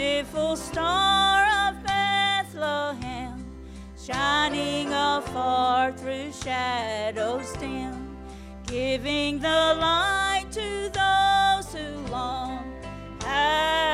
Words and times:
Beautiful 0.00 0.56
star 0.56 1.68
of 1.68 1.84
Bethlehem, 1.84 3.44
shining 4.02 4.88
afar 4.94 5.92
through 5.92 6.32
shadows 6.32 7.52
dim, 7.60 8.16
giving 8.66 9.40
the 9.40 9.76
light 9.78 10.46
to 10.52 10.90
those 10.94 11.74
who 11.74 12.10
long. 12.10 12.64
have 13.24 13.89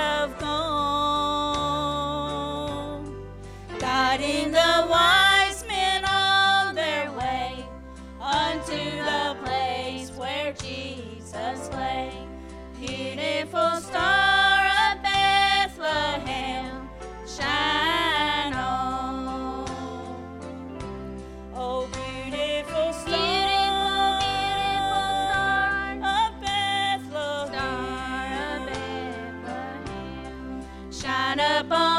upon 31.39 31.96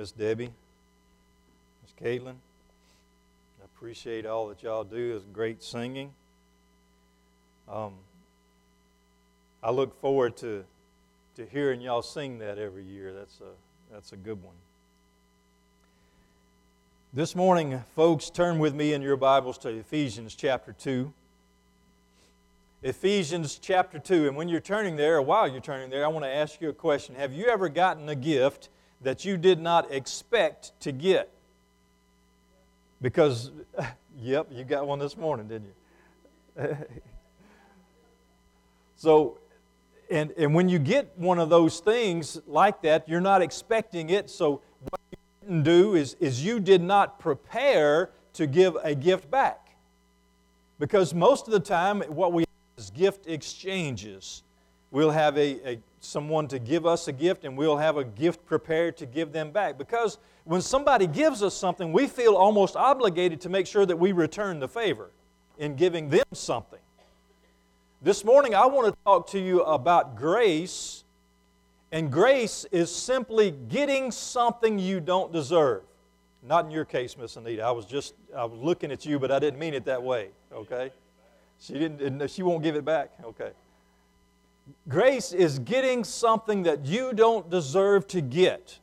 Miss 0.00 0.12
Debbie, 0.12 0.48
Miss 1.82 1.92
Caitlin. 2.00 2.36
I 3.60 3.64
appreciate 3.66 4.24
all 4.24 4.48
that 4.48 4.62
y'all 4.62 4.82
do. 4.82 5.14
It's 5.14 5.26
great 5.26 5.62
singing. 5.62 6.14
Um, 7.70 7.92
I 9.62 9.70
look 9.70 10.00
forward 10.00 10.38
to 10.38 10.64
to 11.36 11.44
hearing 11.44 11.82
y'all 11.82 12.00
sing 12.00 12.38
that 12.38 12.56
every 12.56 12.82
year. 12.82 13.12
That's 13.12 13.40
a 13.42 13.92
that's 13.92 14.12
a 14.12 14.16
good 14.16 14.42
one. 14.42 14.54
This 17.12 17.36
morning, 17.36 17.84
folks, 17.94 18.30
turn 18.30 18.58
with 18.58 18.74
me 18.74 18.94
in 18.94 19.02
your 19.02 19.18
Bibles 19.18 19.58
to 19.58 19.68
Ephesians 19.68 20.34
chapter 20.34 20.72
2. 20.72 21.12
Ephesians 22.82 23.58
chapter 23.60 23.98
2. 23.98 24.28
And 24.28 24.34
when 24.34 24.48
you're 24.48 24.60
turning 24.60 24.96
there, 24.96 25.16
or 25.16 25.22
while 25.22 25.46
you're 25.46 25.60
turning 25.60 25.90
there, 25.90 26.06
I 26.06 26.08
want 26.08 26.24
to 26.24 26.34
ask 26.34 26.58
you 26.62 26.70
a 26.70 26.72
question. 26.72 27.16
Have 27.16 27.34
you 27.34 27.48
ever 27.48 27.68
gotten 27.68 28.08
a 28.08 28.14
gift 28.14 28.70
that 29.02 29.24
you 29.24 29.36
did 29.36 29.60
not 29.60 29.92
expect 29.92 30.78
to 30.80 30.92
get? 30.92 31.30
Because, 33.00 33.50
yep, 34.18 34.48
you 34.50 34.64
got 34.64 34.86
one 34.86 34.98
this 34.98 35.16
morning, 35.16 35.48
didn't 35.48 35.68
you? 36.58 36.76
so, 38.96 39.38
and, 40.10 40.32
and 40.36 40.54
when 40.54 40.68
you 40.68 40.78
get 40.78 41.16
one 41.16 41.38
of 41.38 41.48
those 41.48 41.80
things 41.80 42.40
like 42.46 42.82
that, 42.82 43.08
you're 43.08 43.20
not 43.20 43.42
expecting 43.42 44.10
it. 44.10 44.28
So, 44.28 44.60
what 44.88 45.00
you 45.10 45.18
didn't 45.42 45.62
do 45.62 45.94
is, 45.94 46.14
is 46.20 46.44
you 46.44 46.60
did 46.60 46.82
not 46.82 47.18
prepare 47.18 48.10
to 48.34 48.46
give 48.46 48.76
a 48.82 48.94
gift 48.94 49.30
back. 49.30 49.76
Because 50.78 51.14
most 51.14 51.46
of 51.46 51.52
the 51.52 51.60
time, 51.60 52.00
what 52.02 52.32
we 52.32 52.42
have 52.42 52.48
is 52.84 52.90
gift 52.90 53.26
exchanges. 53.26 54.42
We'll 54.90 55.10
have 55.10 55.36
a, 55.36 55.72
a, 55.72 55.78
someone 56.00 56.48
to 56.48 56.58
give 56.58 56.86
us 56.86 57.08
a 57.08 57.12
gift, 57.12 57.44
and 57.44 57.56
we'll 57.56 57.76
have 57.76 57.96
a 57.96 58.04
gift 58.04 58.44
prepared 58.46 58.96
to 58.96 59.06
give 59.06 59.32
them 59.32 59.50
back. 59.50 59.78
Because 59.78 60.18
when 60.44 60.62
somebody 60.62 61.06
gives 61.06 61.42
us 61.42 61.54
something, 61.54 61.92
we 61.92 62.06
feel 62.06 62.34
almost 62.34 62.74
obligated 62.74 63.40
to 63.42 63.48
make 63.48 63.66
sure 63.66 63.86
that 63.86 63.96
we 63.96 64.12
return 64.12 64.58
the 64.58 64.68
favor 64.68 65.10
in 65.58 65.76
giving 65.76 66.08
them 66.08 66.24
something. 66.32 66.78
This 68.02 68.24
morning, 68.24 68.54
I 68.54 68.64
want 68.64 68.86
to 68.86 68.98
talk 69.04 69.28
to 69.32 69.38
you 69.38 69.60
about 69.62 70.16
grace, 70.16 71.04
and 71.92 72.10
grace 72.10 72.64
is 72.72 72.94
simply 72.94 73.50
getting 73.50 74.10
something 74.10 74.78
you 74.78 75.00
don't 75.00 75.30
deserve. 75.32 75.82
Not 76.42 76.64
in 76.64 76.70
your 76.70 76.86
case, 76.86 77.18
Miss 77.18 77.36
Anita. 77.36 77.62
I 77.62 77.70
was 77.70 77.84
just 77.84 78.14
I 78.34 78.46
was 78.46 78.58
looking 78.58 78.90
at 78.90 79.04
you, 79.04 79.18
but 79.18 79.30
I 79.30 79.38
didn't 79.38 79.60
mean 79.60 79.74
it 79.74 79.84
that 79.84 80.02
way. 80.02 80.30
Okay, 80.50 80.90
she 81.60 81.74
didn't. 81.74 82.30
She 82.30 82.42
won't 82.42 82.62
give 82.62 82.74
it 82.74 82.86
back. 82.86 83.10
Okay. 83.22 83.50
Grace 84.88 85.32
is 85.32 85.58
getting 85.58 86.04
something 86.04 86.64
that 86.64 86.84
you 86.86 87.12
don't 87.12 87.48
deserve 87.50 88.06
to 88.08 88.20
get. 88.20 88.78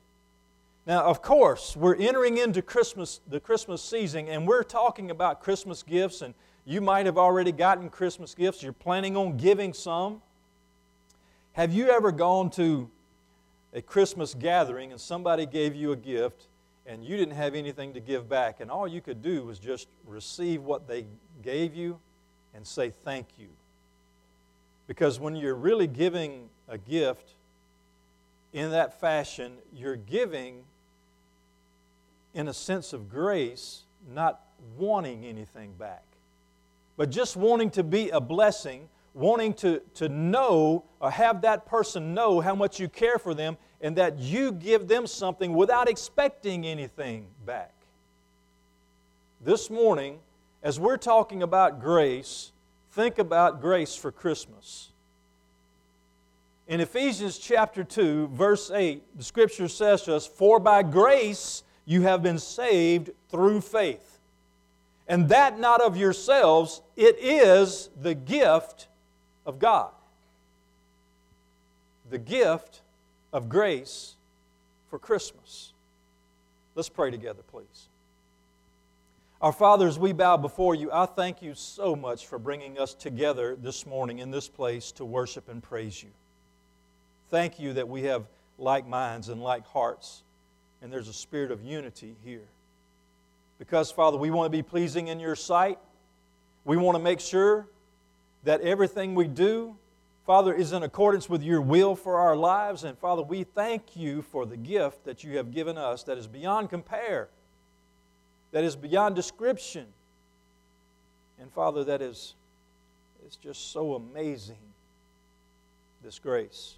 Now, 0.85 1.03
of 1.03 1.21
course, 1.21 1.75
we're 1.75 1.95
entering 1.95 2.37
into 2.37 2.61
Christmas, 2.61 3.19
the 3.27 3.39
Christmas 3.39 3.81
season, 3.81 4.27
and 4.27 4.47
we're 4.47 4.63
talking 4.63 5.11
about 5.11 5.41
Christmas 5.41 5.83
gifts, 5.83 6.21
and 6.21 6.33
you 6.65 6.79
might 6.79 7.05
have 7.05 7.17
already 7.17 7.51
gotten 7.51 7.89
Christmas 7.89 8.33
gifts. 8.33 8.63
You're 8.63 8.73
planning 8.73 9.17
on 9.17 9.37
giving 9.37 9.73
some. 9.73 10.21
Have 11.53 11.73
you 11.73 11.89
ever 11.89 12.11
gone 12.11 12.49
to 12.51 12.89
a 13.73 13.81
Christmas 13.81 14.33
gathering 14.33 14.91
and 14.91 15.01
somebody 15.01 15.45
gave 15.45 15.75
you 15.75 15.91
a 15.91 15.95
gift 15.95 16.47
and 16.85 17.03
you 17.03 17.17
didn't 17.17 17.35
have 17.35 17.53
anything 17.53 17.93
to 17.93 17.99
give 17.99 18.29
back, 18.29 18.61
and 18.61 18.71
all 18.71 18.87
you 18.87 19.01
could 19.01 19.21
do 19.21 19.43
was 19.43 19.59
just 19.59 19.89
receive 20.05 20.63
what 20.63 20.87
they 20.87 21.05
gave 21.43 21.75
you 21.75 21.99
and 22.53 22.65
say 22.65 22.93
thank 23.03 23.27
you? 23.37 23.49
Because 24.87 25.19
when 25.19 25.35
you're 25.35 25.55
really 25.55 25.87
giving 25.87 26.49
a 26.67 26.77
gift 26.77 27.31
in 28.53 28.71
that 28.71 28.99
fashion, 28.99 29.53
you're 29.75 29.97
giving 29.97 30.63
in 32.33 32.47
a 32.47 32.53
sense 32.53 32.93
of 32.93 33.09
grace, 33.09 33.83
not 34.13 34.41
wanting 34.77 35.25
anything 35.25 35.73
back, 35.73 36.03
but 36.95 37.09
just 37.09 37.35
wanting 37.35 37.69
to 37.71 37.83
be 37.83 38.09
a 38.09 38.21
blessing, 38.21 38.87
wanting 39.13 39.53
to, 39.55 39.81
to 39.95 40.07
know 40.07 40.83
or 40.99 41.11
have 41.11 41.41
that 41.41 41.65
person 41.65 42.13
know 42.13 42.39
how 42.39 42.55
much 42.55 42.79
you 42.79 42.87
care 42.87 43.17
for 43.17 43.33
them 43.33 43.57
and 43.81 43.95
that 43.95 44.17
you 44.17 44.51
give 44.51 44.87
them 44.87 45.05
something 45.05 45.53
without 45.53 45.89
expecting 45.89 46.65
anything 46.65 47.27
back. 47.45 47.73
This 49.41 49.69
morning, 49.69 50.19
as 50.63 50.79
we're 50.79 50.97
talking 50.97 51.43
about 51.43 51.79
grace, 51.79 52.51
think 52.97 53.19
about 53.19 53.61
grace 53.61 53.95
for 53.95 54.11
Christmas. 54.11 54.89
In 56.67 56.81
Ephesians 56.81 57.37
chapter 57.37 57.83
2, 57.83 58.29
verse 58.29 58.71
8, 58.71 59.03
the 59.15 59.23
scripture 59.23 59.67
says 59.67 60.01
to 60.01 60.15
us, 60.15 60.25
For 60.25 60.59
by 60.59 60.81
grace 60.81 61.61
you 61.85 62.01
have 62.01 62.23
been 62.23 62.39
saved 62.39 63.11
through 63.29 63.61
faith. 63.61 64.17
And 65.07 65.29
that 65.29 65.59
not 65.59 65.79
of 65.79 65.95
yourselves, 65.95 66.81
it 66.95 67.17
is 67.19 67.91
the 68.01 68.15
gift 68.15 68.87
of 69.45 69.59
God. 69.59 69.91
The 72.09 72.17
gift 72.17 72.81
of 73.31 73.47
grace 73.47 74.15
for 74.89 74.97
Christmas. 74.97 75.71
Let's 76.73 76.89
pray 76.89 77.11
together, 77.11 77.43
please. 77.51 77.89
Our 79.39 79.51
fathers, 79.51 79.99
we 79.99 80.13
bow 80.13 80.37
before 80.37 80.73
you, 80.73 80.91
I 80.91 81.05
thank 81.05 81.43
you 81.43 81.53
so 81.53 81.95
much 81.95 82.25
for 82.25 82.39
bringing 82.39 82.79
us 82.79 82.95
together 82.95 83.55
this 83.55 83.85
morning 83.85 84.17
in 84.17 84.31
this 84.31 84.49
place 84.49 84.91
to 84.93 85.05
worship 85.05 85.47
and 85.47 85.61
praise 85.61 86.01
you. 86.01 86.09
Thank 87.29 87.59
you 87.59 87.73
that 87.73 87.87
we 87.87 88.01
have 88.03 88.25
like 88.57 88.87
minds 88.87 89.29
and 89.29 89.39
like 89.39 89.63
hearts, 89.67 90.23
and 90.81 90.91
there's 90.91 91.07
a 91.07 91.13
spirit 91.13 91.51
of 91.51 91.61
unity 91.61 92.15
here. 92.23 92.47
Because, 93.59 93.91
Father, 93.91 94.17
we 94.17 94.31
want 94.31 94.51
to 94.51 94.57
be 94.57 94.63
pleasing 94.63 95.09
in 95.09 95.19
your 95.19 95.35
sight. 95.35 95.77
We 96.65 96.75
want 96.75 96.97
to 96.97 97.03
make 97.03 97.19
sure 97.19 97.67
that 98.43 98.61
everything 98.61 99.13
we 99.13 99.27
do, 99.27 99.75
Father, 100.25 100.51
is 100.51 100.73
in 100.73 100.81
accordance 100.81 101.29
with 101.29 101.43
your 101.43 101.61
will 101.61 101.95
for 101.95 102.17
our 102.17 102.35
lives. 102.35 102.83
And, 102.83 102.97
Father, 102.97 103.21
we 103.21 103.43
thank 103.43 103.95
you 103.95 104.23
for 104.23 104.47
the 104.47 104.57
gift 104.57 105.03
that 105.05 105.23
you 105.23 105.37
have 105.37 105.51
given 105.51 105.77
us 105.77 106.01
that 106.05 106.17
is 106.17 106.25
beyond 106.25 106.71
compare 106.71 107.29
that 108.51 108.63
is 108.63 108.75
beyond 108.75 109.15
description. 109.15 109.85
And 111.39 111.51
Father, 111.51 111.83
that 111.85 112.01
is 112.01 112.33
it's 113.25 113.35
just 113.35 113.73
so 113.73 113.95
amazing, 113.95 114.55
this 116.01 116.17
grace 116.17 116.75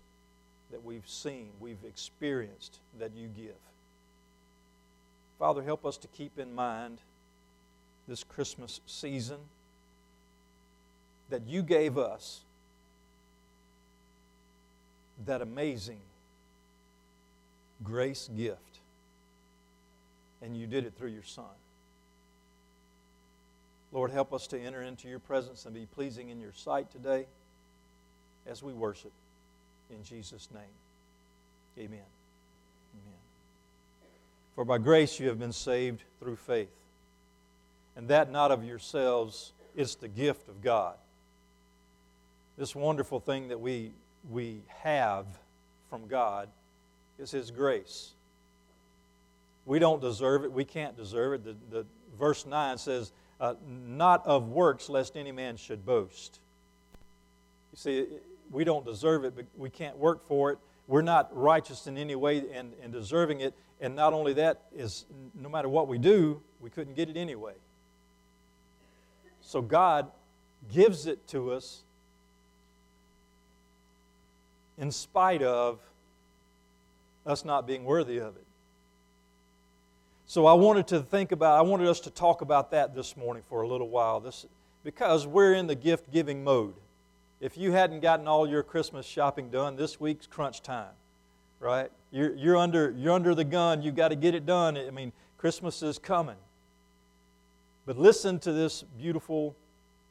that 0.71 0.83
we've 0.83 1.07
seen, 1.07 1.49
we've 1.59 1.83
experienced, 1.87 2.79
that 2.97 3.11
you 3.15 3.27
give. 3.27 3.53
Father, 5.37 5.61
help 5.61 5.85
us 5.85 5.97
to 5.97 6.07
keep 6.07 6.39
in 6.39 6.53
mind 6.53 6.97
this 8.07 8.23
Christmas 8.23 8.81
season 8.87 9.37
that 11.29 11.43
you 11.47 11.61
gave 11.61 11.97
us 11.97 12.41
that 15.25 15.41
amazing 15.41 15.99
grace 17.83 18.29
gift, 18.35 18.68
and 20.41 20.55
you 20.55 20.67
did 20.67 20.85
it 20.85 20.93
through 20.97 21.09
your 21.09 21.23
Son. 21.23 21.45
Lord, 23.91 24.11
help 24.11 24.33
us 24.33 24.47
to 24.47 24.59
enter 24.59 24.81
into 24.81 25.07
your 25.07 25.19
presence 25.19 25.65
and 25.65 25.73
be 25.73 25.87
pleasing 25.87 26.29
in 26.29 26.39
your 26.39 26.53
sight 26.53 26.91
today 26.91 27.25
as 28.45 28.61
we 28.61 28.73
worship. 28.73 29.11
In 29.89 30.03
Jesus' 30.03 30.47
name, 30.53 30.61
amen. 31.77 32.05
Amen. 32.93 33.19
For 34.55 34.63
by 34.63 34.77
grace 34.77 35.19
you 35.19 35.27
have 35.29 35.39
been 35.39 35.53
saved 35.53 36.03
through 36.19 36.35
faith, 36.35 36.69
and 37.95 38.07
that 38.09 38.31
not 38.31 38.51
of 38.51 38.63
yourselves, 38.63 39.53
it's 39.75 39.95
the 39.95 40.07
gift 40.07 40.47
of 40.47 40.61
God. 40.61 40.95
This 42.57 42.75
wonderful 42.75 43.19
thing 43.19 43.47
that 43.47 43.59
we, 43.59 43.91
we 44.29 44.61
have 44.83 45.25
from 45.89 46.07
God 46.07 46.49
is 47.17 47.31
His 47.31 47.49
grace. 47.49 48.11
We 49.69 49.77
don't 49.77 50.01
deserve 50.01 50.45
it. 50.45 50.51
We 50.51 50.65
can't 50.65 50.97
deserve 50.97 51.33
it. 51.33 51.43
The, 51.43 51.55
the 51.69 51.85
verse 52.17 52.47
9 52.47 52.79
says, 52.79 53.11
uh, 53.39 53.53
not 53.63 54.25
of 54.25 54.49
works, 54.49 54.89
lest 54.89 55.15
any 55.15 55.31
man 55.31 55.57
should 55.57 55.85
boast. 55.85 56.39
You 57.71 57.77
see, 57.77 58.05
we 58.49 58.63
don't 58.63 58.83
deserve 58.83 59.25
it, 59.25 59.35
but 59.35 59.45
we 59.55 59.69
can't 59.69 59.95
work 59.95 60.27
for 60.27 60.49
it. 60.49 60.57
We're 60.87 61.03
not 61.03 61.29
righteous 61.37 61.85
in 61.85 61.99
any 61.99 62.15
way 62.15 62.45
and, 62.51 62.73
and 62.81 62.91
deserving 62.91 63.41
it. 63.41 63.53
And 63.79 63.95
not 63.95 64.11
only 64.11 64.33
that 64.33 64.63
is 64.75 65.05
no 65.39 65.49
matter 65.49 65.69
what 65.69 65.87
we 65.87 65.99
do, 65.99 66.41
we 66.59 66.71
couldn't 66.71 66.95
get 66.95 67.07
it 67.07 67.15
anyway. 67.15 67.53
So 69.41 69.61
God 69.61 70.09
gives 70.73 71.05
it 71.05 71.27
to 71.27 71.51
us 71.51 71.83
in 74.79 74.89
spite 74.89 75.43
of 75.43 75.77
us 77.23 77.45
not 77.45 77.67
being 77.67 77.83
worthy 77.83 78.17
of 78.17 78.35
it. 78.35 78.45
So 80.29 80.45
I 80.45 80.53
wanted 80.53 80.85
to 80.89 80.99
think 80.99 81.31
about, 81.31 81.57
I 81.57 81.63
wanted 81.63 81.87
us 81.87 81.99
to 82.01 82.11
talk 82.11 82.41
about 82.41 82.69
that 82.69 82.93
this 82.93 83.17
morning 83.17 83.41
for 83.49 83.63
a 83.63 83.67
little 83.67 83.89
while, 83.89 84.19
this, 84.19 84.45
because 84.83 85.25
we're 85.25 85.55
in 85.55 85.65
the 85.65 85.73
gift 85.73 86.11
giving 86.11 86.43
mode. 86.43 86.75
If 87.41 87.57
you 87.57 87.71
hadn't 87.71 88.01
gotten 88.01 88.27
all 88.27 88.47
your 88.47 88.61
Christmas 88.61 89.07
shopping 89.07 89.49
done, 89.49 89.75
this 89.75 89.99
week's 89.99 90.27
crunch 90.27 90.61
time, 90.61 90.93
right? 91.59 91.89
You're, 92.11 92.35
you're, 92.35 92.57
under, 92.57 92.91
you're 92.95 93.11
under 93.11 93.33
the 93.33 93.43
gun, 93.43 93.81
you've 93.81 93.95
got 93.95 94.09
to 94.09 94.15
get 94.15 94.35
it 94.35 94.45
done. 94.45 94.77
I 94.77 94.91
mean, 94.91 95.13
Christmas 95.39 95.81
is 95.81 95.97
coming. 95.97 96.37
But 97.87 97.97
listen 97.97 98.37
to 98.41 98.53
this 98.53 98.83
beautiful 98.99 99.55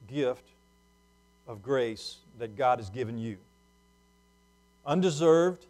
gift 0.09 0.49
of 1.47 1.63
grace 1.63 2.17
that 2.41 2.57
God 2.57 2.81
has 2.81 2.91
given 2.91 3.19
you. 3.19 3.37
Undeserved, 4.85 5.65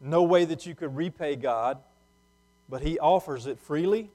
no 0.00 0.22
way 0.22 0.46
that 0.46 0.64
you 0.64 0.74
could 0.74 0.96
repay 0.96 1.36
God 1.36 1.76
but 2.70 2.82
He 2.82 2.98
offers 2.98 3.46
it 3.46 3.58
freely. 3.58 4.08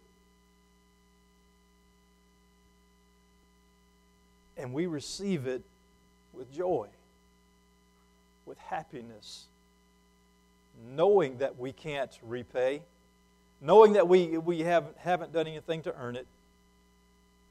And 4.58 4.74
we 4.74 4.86
receive 4.86 5.46
it 5.46 5.62
with 6.34 6.52
joy, 6.52 6.88
with 8.46 8.58
happiness, 8.58 9.46
knowing 10.96 11.38
that 11.40 11.60
we 11.60 11.74
can't 11.74 12.18
repay, 12.24 12.82
knowing 13.60 13.94
that 13.94 14.08
we, 14.08 14.38
we 14.38 14.62
haven't, 14.62 14.98
haven't 14.98 15.34
done 15.34 15.48
anything 15.48 15.82
to 15.84 15.96
earn 15.98 16.16
it, 16.16 16.26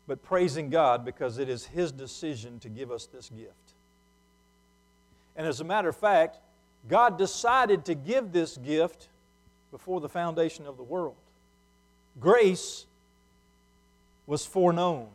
but 0.06 0.22
praising 0.22 0.70
God 0.70 1.04
because 1.04 1.38
it 1.38 1.50
is 1.50 1.66
His 1.66 1.92
decision 1.92 2.58
to 2.60 2.70
give 2.70 2.90
us 2.90 3.06
this 3.06 3.28
gift. 3.28 3.74
And 5.36 5.46
as 5.46 5.60
a 5.60 5.64
matter 5.64 5.90
of 5.90 5.96
fact, 5.96 6.38
God 6.88 7.18
decided 7.18 7.84
to 7.86 7.94
give 7.94 8.32
this 8.32 8.56
gift 8.56 9.08
before 9.74 10.00
the 10.00 10.08
foundation 10.08 10.68
of 10.68 10.76
the 10.76 10.84
world. 10.84 11.16
Grace 12.20 12.86
was 14.24 14.46
foreknown. 14.46 15.08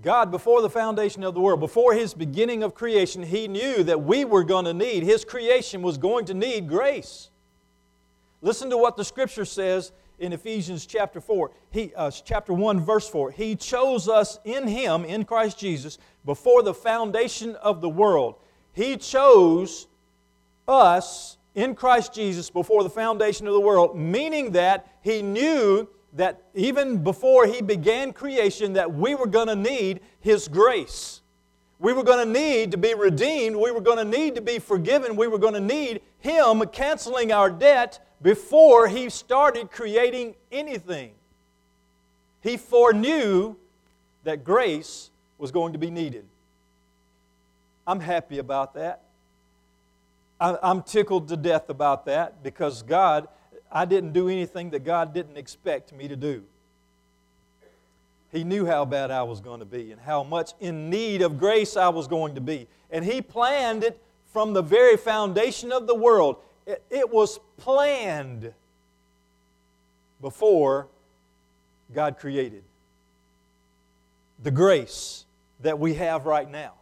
God, 0.00 0.30
before 0.30 0.62
the 0.62 0.70
foundation 0.70 1.24
of 1.24 1.34
the 1.34 1.40
world, 1.40 1.58
before 1.58 1.92
His 1.92 2.14
beginning 2.14 2.62
of 2.62 2.72
creation, 2.72 3.24
He 3.24 3.48
knew 3.48 3.82
that 3.82 4.04
we 4.04 4.24
were 4.24 4.44
going 4.44 4.66
to 4.66 4.72
need, 4.72 5.02
His 5.02 5.24
creation 5.24 5.82
was 5.82 5.98
going 5.98 6.26
to 6.26 6.34
need 6.34 6.68
grace. 6.68 7.30
Listen 8.42 8.70
to 8.70 8.78
what 8.78 8.96
the 8.96 9.04
Scripture 9.04 9.44
says 9.44 9.90
in 10.20 10.32
Ephesians 10.32 10.86
chapter 10.86 11.20
4, 11.20 11.50
he, 11.72 11.92
uh, 11.96 12.12
chapter 12.12 12.52
1, 12.52 12.78
verse 12.78 13.08
4. 13.08 13.32
He 13.32 13.56
chose 13.56 14.08
us 14.08 14.38
in 14.44 14.68
Him, 14.68 15.04
in 15.04 15.24
Christ 15.24 15.58
Jesus, 15.58 15.98
before 16.24 16.62
the 16.62 16.74
foundation 16.74 17.56
of 17.56 17.80
the 17.80 17.88
world. 17.88 18.36
He 18.72 18.98
chose 18.98 19.88
us 20.68 21.38
in 21.54 21.74
Christ 21.74 22.14
Jesus 22.14 22.50
before 22.50 22.82
the 22.82 22.90
foundation 22.90 23.46
of 23.46 23.52
the 23.52 23.60
world, 23.60 23.96
meaning 23.96 24.52
that 24.52 24.86
he 25.02 25.22
knew 25.22 25.88
that 26.14 26.42
even 26.54 27.02
before 27.02 27.46
he 27.46 27.62
began 27.62 28.12
creation 28.12 28.74
that 28.74 28.92
we 28.92 29.14
were 29.14 29.26
going 29.26 29.48
to 29.48 29.56
need 29.56 30.00
his 30.20 30.48
grace. 30.48 31.20
We 31.78 31.92
were 31.92 32.04
going 32.04 32.24
to 32.24 32.40
need 32.40 32.70
to 32.72 32.76
be 32.76 32.94
redeemed, 32.94 33.56
we 33.56 33.70
were 33.70 33.80
going 33.80 33.98
to 33.98 34.04
need 34.04 34.36
to 34.36 34.40
be 34.40 34.58
forgiven, 34.58 35.16
we 35.16 35.26
were 35.26 35.38
going 35.38 35.54
to 35.54 35.60
need 35.60 36.00
him 36.20 36.64
canceling 36.68 37.32
our 37.32 37.50
debt 37.50 38.06
before 38.22 38.86
he 38.86 39.10
started 39.10 39.70
creating 39.70 40.36
anything. 40.52 41.12
He 42.40 42.56
foreknew 42.56 43.56
that 44.24 44.44
grace 44.44 45.10
was 45.38 45.50
going 45.50 45.72
to 45.72 45.78
be 45.78 45.90
needed. 45.90 46.24
I'm 47.86 48.00
happy 48.00 48.38
about 48.38 48.74
that. 48.74 49.02
I'm 50.42 50.82
tickled 50.82 51.28
to 51.28 51.36
death 51.36 51.68
about 51.68 52.06
that 52.06 52.42
because 52.42 52.82
God, 52.82 53.28
I 53.70 53.84
didn't 53.84 54.12
do 54.12 54.28
anything 54.28 54.70
that 54.70 54.84
God 54.84 55.14
didn't 55.14 55.36
expect 55.36 55.92
me 55.92 56.08
to 56.08 56.16
do. 56.16 56.42
He 58.32 58.44
knew 58.44 58.66
how 58.66 58.84
bad 58.84 59.10
I 59.10 59.22
was 59.22 59.40
going 59.40 59.60
to 59.60 59.66
be 59.66 59.92
and 59.92 60.00
how 60.00 60.24
much 60.24 60.52
in 60.58 60.90
need 60.90 61.22
of 61.22 61.38
grace 61.38 61.76
I 61.76 61.90
was 61.90 62.08
going 62.08 62.34
to 62.34 62.40
be. 62.40 62.66
And 62.90 63.04
He 63.04 63.22
planned 63.22 63.84
it 63.84 64.00
from 64.32 64.52
the 64.52 64.62
very 64.62 64.96
foundation 64.96 65.70
of 65.70 65.86
the 65.86 65.94
world. 65.94 66.36
It, 66.66 66.82
it 66.90 67.10
was 67.10 67.38
planned 67.58 68.52
before 70.20 70.88
God 71.94 72.18
created. 72.18 72.64
The 74.42 74.50
grace 74.50 75.26
that 75.60 75.78
we 75.78 75.94
have 75.94 76.26
right 76.26 76.50
now. 76.50 76.72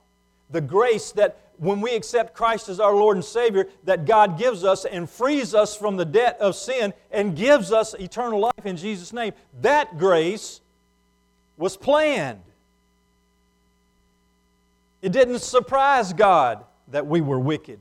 The 0.51 0.61
grace 0.61 1.13
that 1.13 1.37
when 1.61 1.83
we 1.83 1.95
accept 1.95 2.35
Christ 2.35 2.71
as 2.71 2.81
our 2.81 2.95
Lord 2.95 3.19
and 3.19 3.25
Savior, 3.25 3.69
that 3.85 4.07
God 4.07 4.39
gives 4.39 4.65
us 4.65 4.87
and 4.87 5.09
frees 5.09 5.55
us 5.55 5.77
from 5.77 5.99
the 5.99 6.07
debt 6.07 6.39
of 6.41 6.57
sin 6.57 6.95
and 7.11 7.37
gives 7.37 7.71
us 7.71 7.93
eternal 7.93 8.41
life 8.41 8.65
in 8.65 8.79
Jesus' 8.79 9.13
name. 9.13 9.35
That 9.61 9.99
grace 9.99 10.63
was 11.59 11.77
planned. 11.77 12.41
It 15.03 15.13
didn't 15.13 15.41
surprise 15.41 16.15
God 16.15 16.65
that 16.89 17.07
we 17.07 17.21
were 17.21 17.39
wicked. 17.39 17.79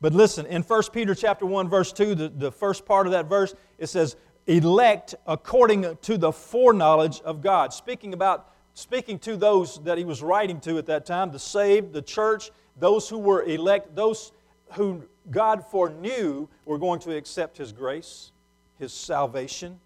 But 0.00 0.14
listen, 0.14 0.46
in 0.46 0.62
1 0.62 0.82
Peter 0.92 1.16
chapter 1.16 1.44
1, 1.44 1.68
verse 1.68 1.92
2, 1.92 2.14
the, 2.14 2.28
the 2.28 2.52
first 2.52 2.86
part 2.86 3.08
of 3.08 3.12
that 3.12 3.26
verse, 3.26 3.56
it 3.78 3.88
says, 3.88 4.14
elect 4.46 5.16
according 5.26 5.96
to 6.02 6.16
the 6.16 6.30
foreknowledge 6.30 7.20
of 7.22 7.42
God. 7.42 7.72
Speaking 7.72 8.14
about 8.14 8.51
speaking 8.74 9.18
to 9.20 9.36
those 9.36 9.82
that 9.84 9.98
he 9.98 10.04
was 10.04 10.22
writing 10.22 10.60
to 10.60 10.78
at 10.78 10.86
that 10.86 11.06
time, 11.06 11.30
the 11.30 11.38
saved, 11.38 11.92
the 11.92 12.02
church, 12.02 12.50
those 12.78 13.08
who 13.08 13.18
were 13.18 13.42
elect, 13.42 13.94
those 13.94 14.32
who 14.72 15.02
God 15.30 15.64
foreknew 15.66 16.48
were 16.64 16.78
going 16.78 17.00
to 17.00 17.14
accept 17.16 17.58
his 17.58 17.72
grace, 17.72 18.32
his 18.78 18.92
salvation. 18.92 19.78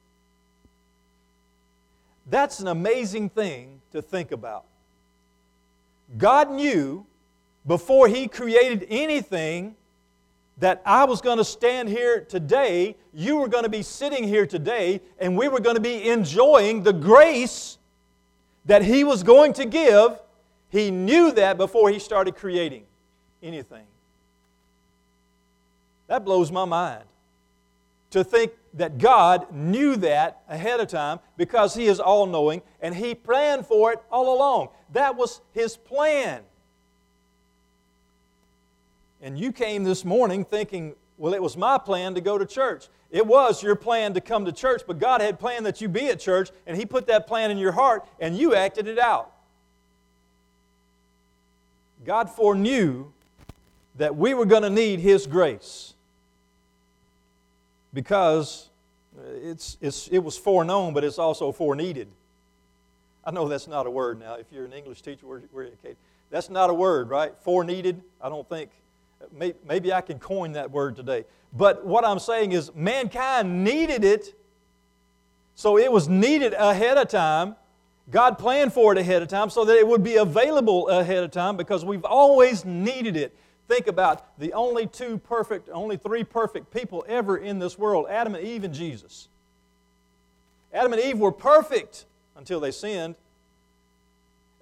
That's 2.29 2.61
an 2.61 2.69
amazing 2.69 3.31
thing 3.31 3.81
to 3.93 4.03
think 4.03 4.33
about. 4.33 4.65
God 6.19 6.51
knew 6.51 7.07
before 7.67 8.09
he 8.09 8.29
created 8.29 8.87
anything 8.89 9.75
that 10.59 10.81
I 10.87 11.05
was 11.05 11.21
going 11.21 11.39
to 11.39 11.45
stand 11.45 11.89
here 11.89 12.21
today, 12.21 12.97
you 13.13 13.37
were 13.37 13.49
going 13.49 13.65
to 13.65 13.71
be 13.71 13.83
sitting 13.83 14.25
here 14.25 14.47
today, 14.47 15.01
and 15.19 15.37
we 15.37 15.49
were 15.49 15.61
going 15.61 15.75
to 15.75 15.83
be 15.83 16.09
enjoying 16.09 16.83
the 16.83 16.93
grace 16.93 17.79
that 18.67 18.83
He 18.83 19.05
was 19.05 19.23
going 19.23 19.53
to 19.55 19.65
give. 19.65 20.19
He 20.69 20.91
knew 20.91 21.33
that 21.33 21.57
before 21.57 21.91
He 21.91 21.99
started 21.99 22.37
creating 22.37 22.85
anything. 23.43 23.87
That 26.09 26.25
blows 26.25 26.53
my 26.53 26.65
mind. 26.65 27.05
To 28.11 28.23
think 28.23 28.53
that 28.75 28.99
God 28.99 29.53
knew 29.53 29.97
that 29.97 30.43
ahead 30.49 30.81
of 30.81 30.89
time 30.89 31.19
because 31.37 31.75
He 31.75 31.87
is 31.87 31.99
all 31.99 32.27
knowing 32.27 32.63
and 32.81 32.95
He 32.95 33.15
planned 33.15 33.67
for 33.67 33.93
it 33.93 34.01
all 34.11 34.37
along. 34.37 34.69
That 34.93 35.17
was 35.17 35.41
His 35.53 35.77
plan. 35.77 36.43
And 39.23 39.39
you 39.39 39.51
came 39.51 39.83
this 39.83 40.05
morning 40.05 40.45
thinking, 40.45 40.95
well, 41.19 41.35
it 41.35 41.43
was 41.43 41.57
my 41.57 41.79
plan 41.79 42.15
to 42.15 42.21
go 42.21 42.39
to 42.39 42.47
church. 42.47 42.89
It 43.11 43.27
was 43.27 43.63
your 43.63 43.77
plan 43.77 44.15
to 44.15 44.21
come 44.21 44.45
to 44.45 44.53
church, 44.53 44.83
but 44.87 44.99
God 44.99 45.21
had 45.21 45.39
planned 45.39 45.65
that 45.67 45.81
you 45.81 45.89
be 45.89 46.09
at 46.09 46.21
church, 46.21 46.51
and 46.67 46.77
He 46.77 46.85
put 46.85 47.07
that 47.07 47.27
plan 47.27 47.51
in 47.51 47.59
your 47.59 47.73
heart, 47.73 48.07
and 48.21 48.37
you 48.37 48.55
acted 48.55 48.89
it 48.89 48.99
out. 48.99 49.33
God 52.05 52.29
foreknew 52.31 53.07
that 53.97 54.17
we 54.17 54.35
were 54.35 54.45
going 54.45 54.63
to 54.63 54.71
need 54.71 55.01
His 55.01 55.27
grace 55.27 55.95
because 57.95 58.69
uh, 59.19 59.23
it's, 59.43 59.79
it's, 59.81 60.09
it 60.09 60.19
was 60.19 60.37
foreknown, 60.37 60.93
but 60.93 61.03
it's 61.03 61.19
also 61.19 61.51
foreneeded. 61.53 62.09
I 63.25 63.31
know 63.31 63.49
that's 63.49 63.67
not 63.67 63.87
a 63.87 63.91
word 63.91 64.21
now. 64.21 64.35
If 64.35 64.47
you're 64.53 64.67
an 64.67 64.73
English 64.73 65.03
teacher, 65.03 65.27
we're, 65.27 65.43
we're 65.53 65.65
educated. 65.65 65.97
That's 66.31 66.51
not 66.51 66.71
a 66.71 66.75
word, 66.75 67.09
right? 67.09 67.33
Foreneeded, 67.41 68.03
I 68.21 68.29
don't 68.29 68.49
think 68.49 68.71
Maybe 69.33 69.93
I 69.93 70.01
can 70.01 70.19
coin 70.19 70.53
that 70.53 70.71
word 70.71 70.97
today. 70.97 71.25
But 71.53 71.87
what 71.87 72.05
I'm 72.05 72.19
saying 72.19 72.53
is, 72.53 72.75
mankind 72.75 73.65
needed 73.65 74.05
it, 74.05 74.35
so 75.55 75.79
it 75.79 75.91
was 75.91 76.09
needed 76.09 76.53
ahead 76.53 76.99
of 76.99 77.09
time. 77.09 77.57
God 78.11 78.39
planned 78.39 78.73
for 78.73 78.93
it 78.93 78.99
ahead 78.99 79.23
of 79.23 79.29
time 79.29 79.51
so 79.51 79.65
that 79.65 79.77
it 79.77 79.87
would 79.87 80.05
be 80.05 80.17
available 80.17 80.89
ahead 80.89 81.25
of 81.25 81.31
time 81.31 81.57
because 81.57 81.85
we've 81.85 82.05
always 82.05 82.65
needed 82.65 83.17
it. 83.17 83.37
Think 83.69 83.89
about 83.89 84.39
the 84.39 84.53
only 84.53 84.87
two 84.87 85.19
perfect, 85.19 85.69
only 85.73 85.97
three 85.97 86.23
perfect 86.23 86.73
people 86.73 87.05
ever 87.09 87.37
in 87.37 87.59
this 87.59 87.77
world 87.77 88.07
Adam 88.09 88.35
and 88.35 88.47
Eve 88.47 88.65
and 88.65 88.75
Jesus. 88.75 89.29
Adam 90.73 90.93
and 90.93 91.03
Eve 91.03 91.19
were 91.19 91.33
perfect 91.33 92.05
until 92.37 92.61
they 92.61 92.71
sinned. 92.71 93.17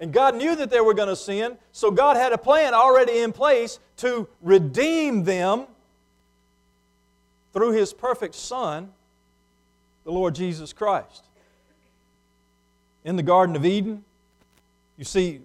And 0.01 0.13
God 0.13 0.37
knew 0.37 0.57
that 0.57 0.71
they 0.71 0.81
were 0.81 0.95
going 0.95 1.09
to 1.09 1.17
sin, 1.17 1.57
so 1.73 1.91
God 1.91 2.17
had 2.17 2.33
a 2.33 2.39
plan 2.39 2.75
already 2.75 3.21
in 3.21 3.33
place 3.33 3.79
to 3.99 4.29
redeem 4.43 5.25
them 5.25 5.67
through 7.53 7.73
His 7.73 7.93
perfect 7.93 8.35
Son, 8.35 8.91
the 10.05 10.11
Lord 10.11 10.35
Jesus 10.35 10.73
Christ. 10.73 11.25
In 13.05 13.17
the 13.17 13.23
Garden 13.23 13.55
of 13.55 13.65
Eden, 13.65 14.05
you 14.97 15.05
see, 15.05 15.41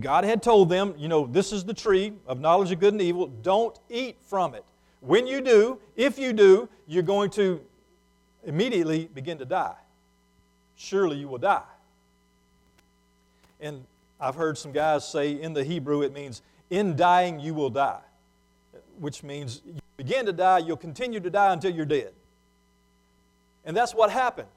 God 0.00 0.24
had 0.24 0.42
told 0.42 0.68
them, 0.68 0.94
you 0.96 1.08
know, 1.08 1.26
this 1.26 1.52
is 1.52 1.64
the 1.64 1.74
tree 1.74 2.12
of 2.26 2.40
knowledge 2.40 2.72
of 2.72 2.80
good 2.80 2.94
and 2.94 3.02
evil. 3.02 3.26
Don't 3.26 3.78
eat 3.88 4.16
from 4.22 4.54
it. 4.54 4.64
When 5.00 5.26
you 5.26 5.40
do, 5.40 5.78
if 5.94 6.18
you 6.18 6.32
do, 6.32 6.68
you're 6.86 7.02
going 7.02 7.30
to 7.30 7.60
immediately 8.44 9.08
begin 9.14 9.38
to 9.38 9.44
die. 9.44 9.76
Surely 10.76 11.16
you 11.18 11.28
will 11.28 11.38
die. 11.38 11.62
And 13.60 13.84
I've 14.20 14.34
heard 14.34 14.58
some 14.58 14.72
guys 14.72 15.08
say 15.08 15.40
in 15.40 15.52
the 15.52 15.64
Hebrew 15.64 16.02
it 16.02 16.12
means, 16.12 16.42
in 16.70 16.96
dying 16.96 17.40
you 17.40 17.54
will 17.54 17.70
die, 17.70 18.00
which 18.98 19.22
means 19.22 19.62
you 19.66 19.80
begin 19.96 20.26
to 20.26 20.32
die, 20.32 20.58
you'll 20.58 20.76
continue 20.76 21.20
to 21.20 21.30
die 21.30 21.52
until 21.52 21.72
you're 21.72 21.86
dead. 21.86 22.12
And 23.64 23.76
that's 23.76 23.94
what 23.94 24.10
happened. 24.10 24.48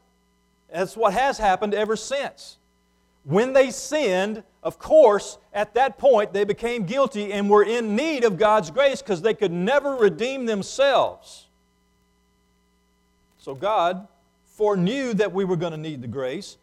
That's 0.71 0.95
what 0.95 1.13
has 1.13 1.37
happened 1.37 1.73
ever 1.73 1.95
since. 1.95 2.57
When 3.23 3.53
they 3.53 3.71
sinned, 3.71 4.43
of 4.63 4.79
course, 4.79 5.37
at 5.53 5.73
that 5.75 5.97
point 5.97 6.33
they 6.33 6.43
became 6.43 6.85
guilty 6.85 7.31
and 7.31 7.49
were 7.49 7.63
in 7.63 7.95
need 7.95 8.23
of 8.23 8.37
God's 8.37 8.71
grace 8.71 9.01
because 9.01 9.21
they 9.21 9.33
could 9.33 9.51
never 9.51 9.95
redeem 9.95 10.45
themselves. 10.45 11.47
So 13.37 13.53
God 13.53 14.07
foreknew 14.45 15.13
that 15.15 15.33
we 15.33 15.45
were 15.45 15.55
going 15.55 15.71
to 15.71 15.77
need 15.77 16.01
the 16.01 16.07
grace. 16.07 16.57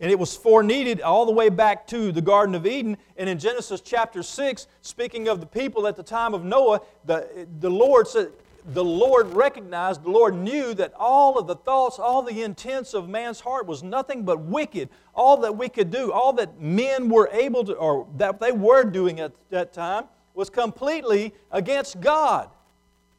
And 0.00 0.10
it 0.10 0.18
was 0.18 0.36
foreneeded 0.36 1.00
all 1.00 1.26
the 1.26 1.32
way 1.32 1.48
back 1.48 1.86
to 1.88 2.12
the 2.12 2.22
Garden 2.22 2.54
of 2.54 2.66
Eden. 2.66 2.96
And 3.16 3.28
in 3.28 3.38
Genesis 3.38 3.80
chapter 3.80 4.22
6, 4.22 4.68
speaking 4.80 5.28
of 5.28 5.40
the 5.40 5.46
people 5.46 5.86
at 5.86 5.96
the 5.96 6.02
time 6.02 6.34
of 6.34 6.44
Noah, 6.44 6.82
the, 7.04 7.48
the 7.58 7.70
Lord 7.70 8.06
said, 8.06 8.30
the 8.74 8.84
Lord 8.84 9.32
recognized, 9.32 10.04
the 10.04 10.10
Lord 10.10 10.34
knew 10.34 10.74
that 10.74 10.92
all 10.94 11.38
of 11.38 11.46
the 11.46 11.56
thoughts, 11.56 11.98
all 11.98 12.22
the 12.22 12.42
intents 12.42 12.92
of 12.92 13.08
man's 13.08 13.40
heart 13.40 13.66
was 13.66 13.82
nothing 13.82 14.24
but 14.24 14.40
wicked. 14.40 14.90
All 15.14 15.38
that 15.38 15.56
we 15.56 15.68
could 15.68 15.90
do, 15.90 16.12
all 16.12 16.34
that 16.34 16.60
men 16.60 17.08
were 17.08 17.30
able 17.32 17.64
to, 17.64 17.72
or 17.74 18.06
that 18.16 18.40
they 18.40 18.52
were 18.52 18.84
doing 18.84 19.20
at 19.20 19.32
that 19.50 19.72
time, 19.72 20.04
was 20.34 20.50
completely 20.50 21.32
against 21.50 22.00
God. 22.00 22.50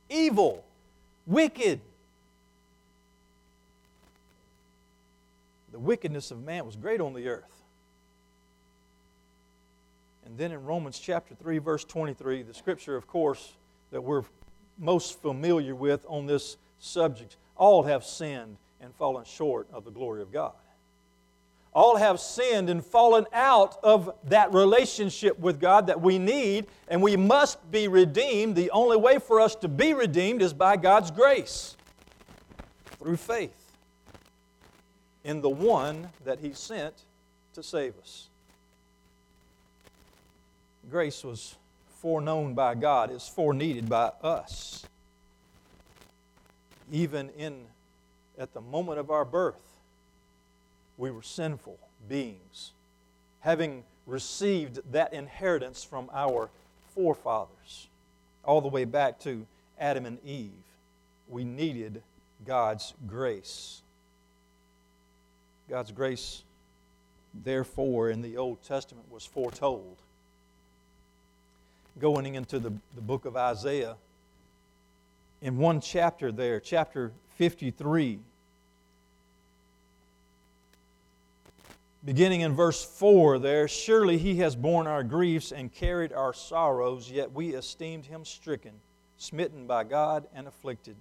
Evil, 0.10 0.64
wicked. 1.26 1.82
The 5.80 5.86
wickedness 5.86 6.30
of 6.32 6.44
man 6.44 6.66
was 6.66 6.76
great 6.76 7.00
on 7.00 7.14
the 7.14 7.30
earth. 7.30 7.64
And 10.26 10.38
then 10.38 10.52
in 10.52 10.66
Romans 10.66 11.00
chapter 11.00 11.34
3, 11.34 11.60
verse 11.60 11.86
23, 11.86 12.44
the 12.44 12.54
scripture, 12.54 12.98
of 12.98 13.08
course, 13.08 13.54
that 13.92 14.02
we're 14.02 14.24
most 14.78 15.22
familiar 15.22 15.74
with 15.74 16.06
on 16.10 16.26
this 16.26 16.58
subject 16.80 17.38
all 17.56 17.84
have 17.84 18.04
sinned 18.04 18.58
and 18.82 18.94
fallen 18.96 19.24
short 19.24 19.68
of 19.72 19.86
the 19.86 19.92
glory 19.92 20.22
of 20.22 20.34
God. 20.34 20.52
All 21.74 21.96
have 21.96 22.20
sinned 22.20 22.70
and 22.70 22.84
fallen 22.84 23.26
out 23.32 23.78
of 23.82 24.14
that 24.26 24.54
relationship 24.54 25.40
with 25.40 25.62
God 25.62 25.88
that 25.88 26.02
we 26.02 26.20
need, 26.20 26.68
and 26.90 27.02
we 27.02 27.16
must 27.16 27.72
be 27.72 27.88
redeemed. 27.88 28.58
The 28.58 28.72
only 28.72 28.98
way 28.98 29.18
for 29.18 29.40
us 29.40 29.56
to 29.56 29.70
be 29.70 29.94
redeemed 29.94 30.42
is 30.42 30.52
by 30.54 30.76
God's 30.76 31.10
grace 31.10 31.78
through 33.00 33.18
faith 33.18 33.59
in 35.24 35.42
the 35.42 35.50
one 35.50 36.10
that 36.26 36.40
He 36.40 36.54
sent 36.54 36.94
to 37.54 37.64
save 37.64 37.98
us. 38.00 38.28
Grace 40.90 41.24
was 41.24 41.56
foreknown 42.02 42.54
by 42.54 42.76
God, 42.76 43.12
is 43.12 43.28
foreneeded 43.28 43.90
by 43.90 44.12
us. 44.24 44.86
Even 46.92 47.30
in 47.38 47.66
at 48.38 48.54
the 48.54 48.62
moment 48.62 48.98
of 49.00 49.12
our 49.12 49.26
birth, 49.26 49.62
we 50.98 51.12
were 51.12 51.22
sinful 51.22 51.78
beings, 52.08 52.72
having 53.42 53.84
received 54.08 54.80
that 54.92 55.14
inheritance 55.14 55.84
from 55.84 56.10
our 56.14 56.50
forefathers, 56.96 57.88
all 58.44 58.62
the 58.62 58.68
way 58.68 58.86
back 58.86 59.20
to 59.20 59.46
Adam 59.80 60.06
and 60.06 60.24
Eve. 60.26 60.52
We 61.28 61.44
needed 61.44 62.02
God's 62.46 62.94
grace. 63.08 63.82
God's 65.70 65.92
grace, 65.92 66.44
therefore, 67.44 68.10
in 68.10 68.24
the 68.24 68.38
Old 68.38 68.64
Testament 68.64 69.06
was 69.12 69.24
foretold. 69.24 69.98
Going 72.00 72.34
into 72.34 72.58
the, 72.58 72.74
the 72.96 73.02
book 73.02 73.26
of 73.26 73.38
Isaiah, 73.38 73.96
in 75.42 75.58
one 75.58 75.80
chapter 75.80 76.32
there, 76.32 76.60
chapter 76.60 77.12
53, 77.36 78.20
beginning 82.04 82.42
in 82.42 82.56
verse 82.56 82.84
4 82.84 83.40
there 83.40 83.68
surely 83.68 84.18
he 84.18 84.38
has 84.38 84.56
borne 84.56 84.88
our 84.88 85.04
griefs 85.04 85.52
and 85.52 85.74
carried 85.74 86.14
our 86.14 86.34
sorrows 86.34 87.12
yet 87.12 87.34
we 87.34 87.54
esteemed 87.54 88.06
him 88.06 88.24
stricken 88.24 88.72
smitten 89.18 89.68
by 89.68 89.84
god 89.84 90.26
and 90.34 90.48
afflicted 90.48 90.96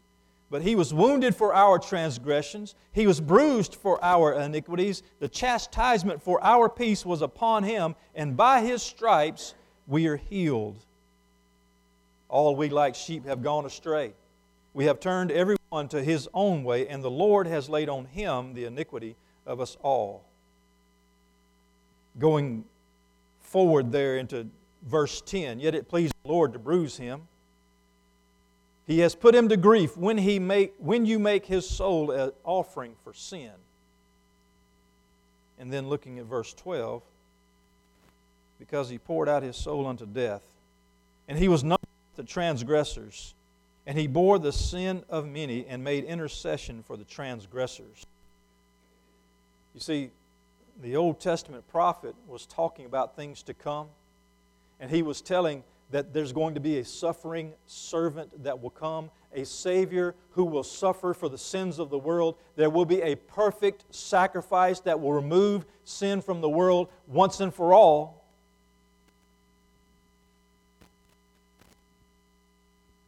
but 0.51 0.63
he 0.63 0.75
was 0.75 0.95
wounded 0.95 1.37
for 1.37 1.55
our 1.55 1.79
transgressions, 1.79 2.75
he 2.93 3.07
was 3.07 3.21
bruised 3.21 3.75
for 3.75 4.03
our 4.03 4.33
iniquities. 4.33 5.03
The 5.19 5.29
chastisement 5.29 6.23
for 6.23 6.43
our 6.43 6.69
peace 6.69 7.05
was 7.05 7.21
upon 7.21 7.65
him, 7.65 7.95
and 8.15 8.37
by 8.37 8.63
his 8.63 8.83
stripes 8.83 9.55
we 9.87 10.07
are 10.07 10.17
healed. 10.17 10.85
All 12.29 12.57
we 12.57 12.69
like 12.71 12.95
sheep 12.95 13.27
have 13.27 13.43
gone 13.43 13.67
astray. 13.67 14.13
We 14.73 14.87
have 14.87 15.01
turned 15.01 15.31
everyone 15.31 15.89
to 15.89 16.03
his 16.03 16.29
own 16.33 16.65
way, 16.65 16.89
and 16.89 17.03
the 17.03 17.11
Lord 17.11 17.47
has 17.47 17.69
laid 17.69 17.89
on 17.89 18.07
him 18.07 18.55
the 18.55 18.65
iniquity 18.65 19.17
of 19.47 19.61
us 19.61 19.77
all. 19.83 20.25
Going 22.19 22.65
forward 23.41 23.93
there 23.93 24.17
into 24.17 24.47
verse 24.83 25.21
10 25.23 25.61
Yet 25.61 25.75
it 25.75 25.89
pleased 25.89 26.15
the 26.23 26.31
Lord 26.31 26.53
to 26.53 26.59
bruise 26.59 26.97
him. 26.97 27.29
He 28.89 29.01
has 29.01 29.15
put 29.15 29.35
him 29.35 29.51
to 29.51 29.57
grief 29.59 29.99
when, 29.99 30.17
he 30.17 30.39
make, 30.39 30.73
when 30.79 31.05
you 31.05 31.19
make 31.19 31.45
his 31.45 31.69
soul 31.69 32.11
an 32.11 32.33
offering 32.43 32.95
for 33.05 33.13
sin. 33.13 33.53
And 35.59 35.71
then 35.71 35.91
looking 35.91 36.19
at 36.19 36.25
verse 36.25 36.55
12, 36.55 37.03
because 38.59 38.89
he 38.89 38.97
poured 38.97 39.29
out 39.29 39.43
his 39.43 39.57
soul 39.57 39.87
unto 39.87 40.07
death, 40.07 40.43
and 41.29 41.39
he 41.39 41.49
was 41.49 41.63
numbered 41.63 41.81
with 41.83 42.27
the 42.27 42.33
transgressors, 42.33 43.35
and 43.87 43.99
he 43.99 44.07
bore 44.07 44.39
the 44.39 44.53
sin 44.53 45.05
of 45.11 45.27
many 45.27 45.67
and 45.67 45.85
made 45.85 46.05
intercession 46.05 46.83
for 46.83 46.97
the 46.97 47.05
transgressors. 47.05 48.07
You 49.75 49.81
see, 49.81 50.11
the 50.81 50.97
Old 50.97 51.21
Testament 51.21 51.69
prophet 51.69 52.15
was 52.27 52.47
talking 52.47 52.87
about 52.87 53.17
things 53.17 53.43
to 53.43 53.53
come, 53.53 53.89
and 54.81 54.91
he 54.91 55.03
was 55.03 55.21
telling 55.21 55.63
that 55.91 56.13
there's 56.13 56.33
going 56.33 56.55
to 56.55 56.61
be 56.61 56.79
a 56.79 56.85
suffering 56.85 57.53
servant 57.67 58.43
that 58.43 58.61
will 58.61 58.71
come, 58.71 59.11
a 59.33 59.45
Savior 59.45 60.15
who 60.33 60.45
will 60.45 60.63
suffer 60.63 61.15
for 61.15 61.29
the 61.29 61.39
sins 61.39 61.79
of 61.79 61.91
the 61.91 61.99
world. 61.99 62.37
There 62.57 62.71
will 62.71 62.85
be 62.85 63.01
a 63.01 63.15
perfect 63.15 63.85
sacrifice 63.95 64.81
that 64.81 65.01
will 65.01 65.13
remove 65.13 65.65
sin 65.85 66.21
from 66.21 66.41
the 66.41 66.49
world 66.49 66.89
once 67.07 67.41
and 67.41 67.53
for 67.53 67.73
all. 67.73 68.25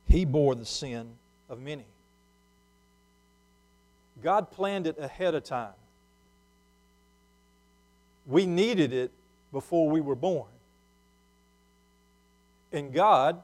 He 0.08 0.24
bore 0.24 0.54
the 0.54 0.66
sin 0.66 1.08
of 1.48 1.60
many. 1.60 1.86
God 4.22 4.50
planned 4.50 4.86
it 4.86 4.98
ahead 4.98 5.34
of 5.34 5.44
time. 5.44 5.72
We 8.26 8.46
needed 8.46 8.92
it 8.92 9.12
before 9.52 9.88
we 9.88 10.00
were 10.00 10.14
born. 10.14 10.48
And 12.72 12.92
God 12.92 13.42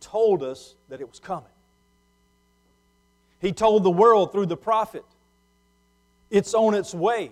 told 0.00 0.42
us 0.42 0.74
that 0.88 1.00
it 1.00 1.08
was 1.08 1.18
coming. 1.18 1.48
He 3.40 3.52
told 3.52 3.84
the 3.84 3.90
world 3.90 4.32
through 4.32 4.46
the 4.46 4.56
prophet, 4.56 5.04
it's 6.30 6.54
on 6.54 6.74
its 6.74 6.94
way. 6.94 7.30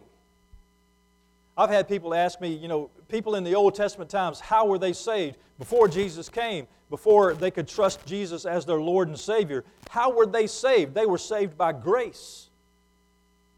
I've 1.57 1.71
had 1.71 1.89
people 1.89 2.15
ask 2.15 2.41
me, 2.41 2.55
you 2.55 2.69
know, 2.69 2.91
people 3.09 3.35
in 3.35 3.45
the 3.45 3.55
Old 3.55 3.75
Testament 3.75 4.11
times, 4.11 4.41
how 4.41 4.67
were 4.67 4.79
they 4.79 4.93
saved 4.93 5.37
before 5.59 5.89
Jesus 5.89 6.29
came, 6.29 6.67
before 6.89 7.35
they 7.35 7.51
could 7.51 7.69
trust 7.69 8.05
Jesus 8.07 8.45
as 8.47 8.65
their 8.65 8.81
Lord 8.81 9.09
and 9.09 9.19
Savior? 9.19 9.65
How 9.91 10.11
were 10.11 10.27
they 10.27 10.47
saved? 10.47 10.95
They 10.95 11.07
were 11.07 11.19
saved 11.19 11.57
by 11.57 11.73
grace 11.73 12.49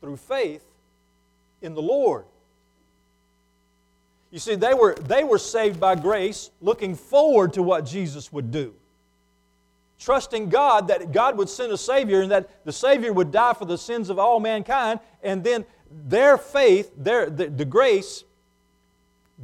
through 0.00 0.16
faith 0.16 0.64
in 1.62 1.74
the 1.74 1.82
Lord. 1.82 2.24
You 4.34 4.40
see, 4.40 4.56
they 4.56 4.74
were, 4.74 4.96
they 4.96 5.22
were 5.22 5.38
saved 5.38 5.78
by 5.78 5.94
grace, 5.94 6.50
looking 6.60 6.96
forward 6.96 7.52
to 7.52 7.62
what 7.62 7.86
Jesus 7.86 8.32
would 8.32 8.50
do. 8.50 8.74
Trusting 10.00 10.48
God 10.48 10.88
that 10.88 11.12
God 11.12 11.38
would 11.38 11.48
send 11.48 11.70
a 11.70 11.78
Savior 11.78 12.22
and 12.22 12.32
that 12.32 12.64
the 12.64 12.72
Savior 12.72 13.12
would 13.12 13.30
die 13.30 13.52
for 13.52 13.64
the 13.64 13.78
sins 13.78 14.10
of 14.10 14.18
all 14.18 14.40
mankind, 14.40 14.98
and 15.22 15.44
then 15.44 15.64
their 16.08 16.36
faith, 16.36 16.90
their, 16.96 17.30
the, 17.30 17.46
the 17.46 17.64
grace, 17.64 18.24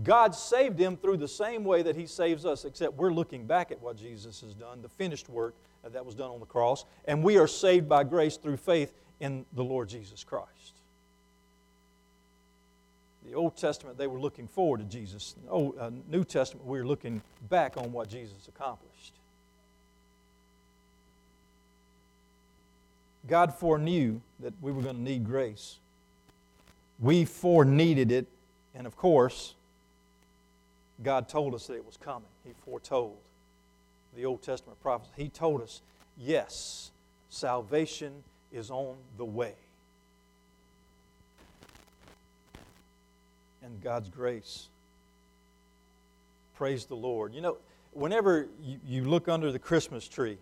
God 0.02 0.34
saved 0.34 0.76
them 0.76 0.96
through 0.96 1.18
the 1.18 1.28
same 1.28 1.62
way 1.62 1.82
that 1.82 1.94
He 1.94 2.06
saves 2.06 2.44
us, 2.44 2.64
except 2.64 2.94
we're 2.96 3.12
looking 3.12 3.46
back 3.46 3.70
at 3.70 3.80
what 3.80 3.96
Jesus 3.96 4.40
has 4.40 4.54
done, 4.54 4.82
the 4.82 4.88
finished 4.88 5.28
work 5.28 5.54
that 5.84 6.04
was 6.04 6.16
done 6.16 6.32
on 6.32 6.40
the 6.40 6.46
cross, 6.46 6.84
and 7.04 7.22
we 7.22 7.38
are 7.38 7.46
saved 7.46 7.88
by 7.88 8.02
grace 8.02 8.36
through 8.36 8.56
faith 8.56 8.92
in 9.20 9.46
the 9.52 9.62
Lord 9.62 9.88
Jesus 9.88 10.24
Christ. 10.24 10.79
The 13.26 13.34
Old 13.34 13.56
Testament, 13.56 13.98
they 13.98 14.06
were 14.06 14.18
looking 14.18 14.48
forward 14.48 14.78
to 14.78 14.84
Jesus. 14.84 15.34
The 15.44 15.50
Old, 15.50 15.78
uh, 15.78 15.90
New 16.08 16.24
Testament, 16.24 16.66
we 16.66 16.78
are 16.78 16.86
looking 16.86 17.22
back 17.48 17.76
on 17.76 17.92
what 17.92 18.08
Jesus 18.08 18.48
accomplished. 18.48 19.12
God 23.28 23.54
foreknew 23.54 24.20
that 24.40 24.54
we 24.60 24.72
were 24.72 24.82
going 24.82 24.96
to 24.96 25.02
need 25.02 25.24
grace. 25.24 25.78
We 26.98 27.24
foreneeded 27.24 28.10
it, 28.10 28.26
and 28.74 28.86
of 28.86 28.96
course, 28.96 29.54
God 31.02 31.28
told 31.28 31.54
us 31.54 31.66
that 31.66 31.74
it 31.74 31.86
was 31.86 31.96
coming. 31.96 32.28
He 32.44 32.52
foretold 32.64 33.16
the 34.16 34.24
Old 34.24 34.42
Testament 34.42 34.80
prophets. 34.82 35.10
He 35.16 35.28
told 35.28 35.62
us, 35.62 35.82
yes, 36.18 36.90
salvation 37.28 38.24
is 38.52 38.70
on 38.70 38.96
the 39.16 39.24
way. 39.24 39.54
And 43.62 43.80
God's 43.80 44.08
grace. 44.08 44.68
Praise 46.54 46.84
the 46.84 46.94
Lord. 46.94 47.34
You 47.34 47.40
know, 47.40 47.56
whenever 47.92 48.48
you, 48.62 48.78
you 48.86 49.04
look 49.04 49.28
under 49.28 49.50
the 49.52 49.58
Christmas 49.58 50.06
tree, 50.06 50.38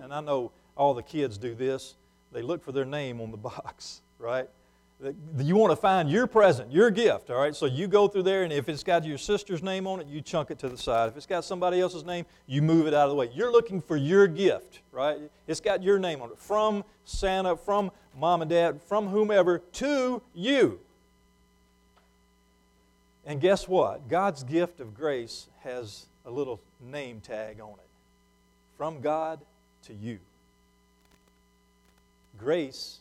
and 0.00 0.12
I 0.12 0.20
know 0.20 0.52
all 0.76 0.94
the 0.94 1.02
kids 1.02 1.38
do 1.38 1.54
this, 1.54 1.94
they 2.32 2.42
look 2.42 2.62
for 2.62 2.72
their 2.72 2.84
name 2.84 3.20
on 3.20 3.30
the 3.30 3.36
box, 3.38 4.02
right? 4.18 4.48
You 5.38 5.56
want 5.56 5.72
to 5.72 5.76
find 5.76 6.08
your 6.08 6.26
present, 6.26 6.72
your 6.72 6.90
gift, 6.90 7.28
all 7.28 7.36
right? 7.36 7.54
So 7.54 7.66
you 7.66 7.88
go 7.88 8.08
through 8.08 8.22
there, 8.22 8.44
and 8.44 8.52
if 8.52 8.68
it's 8.68 8.84
got 8.84 9.04
your 9.04 9.18
sister's 9.18 9.62
name 9.62 9.86
on 9.86 10.00
it, 10.00 10.06
you 10.06 10.20
chunk 10.20 10.50
it 10.50 10.58
to 10.60 10.68
the 10.68 10.78
side. 10.78 11.08
If 11.08 11.16
it's 11.16 11.26
got 11.26 11.44
somebody 11.44 11.80
else's 11.80 12.04
name, 12.04 12.24
you 12.46 12.62
move 12.62 12.86
it 12.86 12.94
out 12.94 13.04
of 13.04 13.10
the 13.10 13.16
way. 13.16 13.28
You're 13.34 13.52
looking 13.52 13.80
for 13.80 13.96
your 13.96 14.26
gift, 14.26 14.80
right? 14.92 15.18
It's 15.46 15.60
got 15.60 15.82
your 15.82 15.98
name 15.98 16.22
on 16.22 16.30
it 16.30 16.38
from 16.38 16.84
Santa, 17.04 17.56
from 17.56 17.90
mom 18.16 18.40
and 18.40 18.48
dad, 18.48 18.80
from 18.80 19.08
whomever 19.08 19.58
to 19.58 20.22
you. 20.32 20.80
And 23.26 23.40
guess 23.40 23.66
what? 23.66 24.08
God's 24.08 24.44
gift 24.44 24.80
of 24.80 24.94
grace 24.94 25.46
has 25.62 26.06
a 26.26 26.30
little 26.30 26.60
name 26.80 27.20
tag 27.20 27.60
on 27.60 27.72
it 27.72 27.88
from 28.76 29.00
God 29.00 29.40
to 29.86 29.94
you. 29.94 30.18
Grace, 32.38 32.98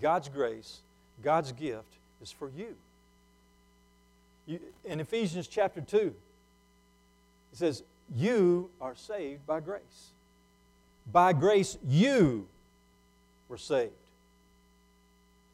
God's 0.00 0.28
grace, 0.28 0.80
God's 1.22 1.52
gift 1.52 1.94
is 2.20 2.32
for 2.32 2.50
you. 2.56 2.74
you. 4.46 4.60
In 4.84 5.00
Ephesians 5.00 5.46
chapter 5.46 5.80
2, 5.80 5.96
it 5.96 6.14
says, 7.52 7.82
You 8.14 8.70
are 8.80 8.94
saved 8.96 9.46
by 9.46 9.60
grace. 9.60 10.10
By 11.12 11.32
grace, 11.32 11.78
you 11.86 12.48
were 13.48 13.58
saved. 13.58 13.92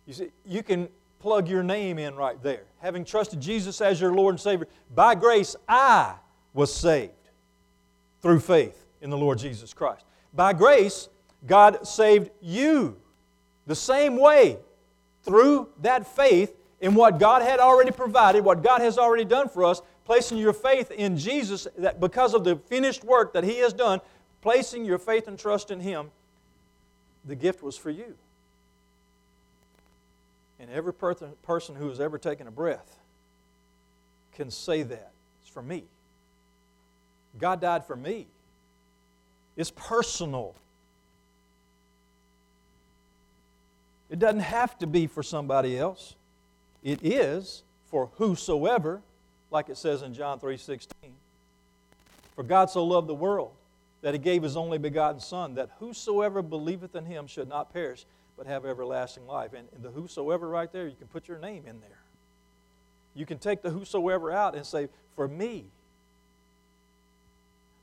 You 0.06 0.14
see, 0.14 0.28
you 0.46 0.62
can 0.62 0.88
plug 1.22 1.48
your 1.48 1.62
name 1.62 1.98
in 1.98 2.16
right 2.16 2.42
there. 2.42 2.64
Having 2.80 3.04
trusted 3.04 3.40
Jesus 3.40 3.80
as 3.80 4.00
your 4.00 4.12
Lord 4.12 4.34
and 4.34 4.40
Savior, 4.40 4.66
by 4.92 5.14
grace 5.14 5.54
I 5.68 6.16
was 6.52 6.74
saved 6.74 7.12
through 8.20 8.40
faith 8.40 8.84
in 9.00 9.08
the 9.08 9.16
Lord 9.16 9.38
Jesus 9.38 9.72
Christ. 9.72 10.04
By 10.34 10.52
grace, 10.52 11.08
God 11.46 11.86
saved 11.86 12.30
you 12.40 12.96
the 13.66 13.74
same 13.74 14.16
way 14.16 14.58
through 15.22 15.68
that 15.80 16.06
faith 16.06 16.56
in 16.80 16.94
what 16.94 17.20
God 17.20 17.42
had 17.42 17.60
already 17.60 17.92
provided, 17.92 18.44
what 18.44 18.62
God 18.62 18.80
has 18.80 18.98
already 18.98 19.24
done 19.24 19.48
for 19.48 19.64
us, 19.64 19.80
placing 20.04 20.38
your 20.38 20.52
faith 20.52 20.90
in 20.90 21.16
Jesus 21.16 21.68
that 21.78 22.00
because 22.00 22.34
of 22.34 22.42
the 22.42 22.56
finished 22.56 23.04
work 23.04 23.32
that 23.34 23.44
He 23.44 23.58
has 23.58 23.72
done, 23.72 24.00
placing 24.40 24.84
your 24.84 24.98
faith 24.98 25.28
and 25.28 25.38
trust 25.38 25.70
in 25.70 25.78
Him, 25.78 26.10
the 27.24 27.36
gift 27.36 27.62
was 27.62 27.76
for 27.78 27.90
you. 27.90 28.16
And 30.62 30.70
every 30.70 30.94
person 30.94 31.74
who 31.74 31.88
has 31.88 31.98
ever 31.98 32.18
taken 32.18 32.46
a 32.46 32.50
breath 32.52 32.96
can 34.32 34.48
say 34.48 34.84
that. 34.84 35.10
It's 35.42 35.50
for 35.50 35.60
me. 35.60 35.84
God 37.40 37.60
died 37.60 37.84
for 37.84 37.96
me. 37.96 38.28
It's 39.56 39.72
personal. 39.74 40.54
It 44.08 44.20
doesn't 44.20 44.40
have 44.40 44.78
to 44.78 44.86
be 44.86 45.08
for 45.08 45.24
somebody 45.24 45.76
else. 45.76 46.14
It 46.84 47.04
is 47.04 47.64
for 47.90 48.10
whosoever, 48.14 49.02
like 49.50 49.68
it 49.68 49.76
says 49.76 50.02
in 50.02 50.14
John 50.14 50.38
3:16. 50.38 51.12
For 52.36 52.44
God 52.44 52.70
so 52.70 52.84
loved 52.84 53.08
the 53.08 53.14
world 53.14 53.52
that 54.02 54.14
he 54.14 54.18
gave 54.18 54.44
his 54.44 54.56
only 54.56 54.78
begotten 54.78 55.20
Son, 55.20 55.54
that 55.54 55.70
whosoever 55.80 56.40
believeth 56.40 56.94
in 56.94 57.06
him 57.06 57.26
should 57.26 57.48
not 57.48 57.72
perish, 57.72 58.06
but 58.42 58.50
have 58.50 58.66
everlasting 58.66 59.24
life. 59.24 59.52
And, 59.52 59.68
the 59.84 59.90
whosoever 59.90 60.48
right 60.48 60.70
there, 60.72 60.88
you 60.88 60.96
can 60.96 61.06
put 61.06 61.28
your 61.28 61.38
name 61.38 61.62
in 61.64 61.80
there. 61.80 62.00
You 63.14 63.24
can 63.24 63.38
take 63.38 63.62
the 63.62 63.70
whosoever 63.70 64.32
out 64.32 64.56
and 64.56 64.66
say, 64.66 64.88
for 65.14 65.28
me. 65.28 65.66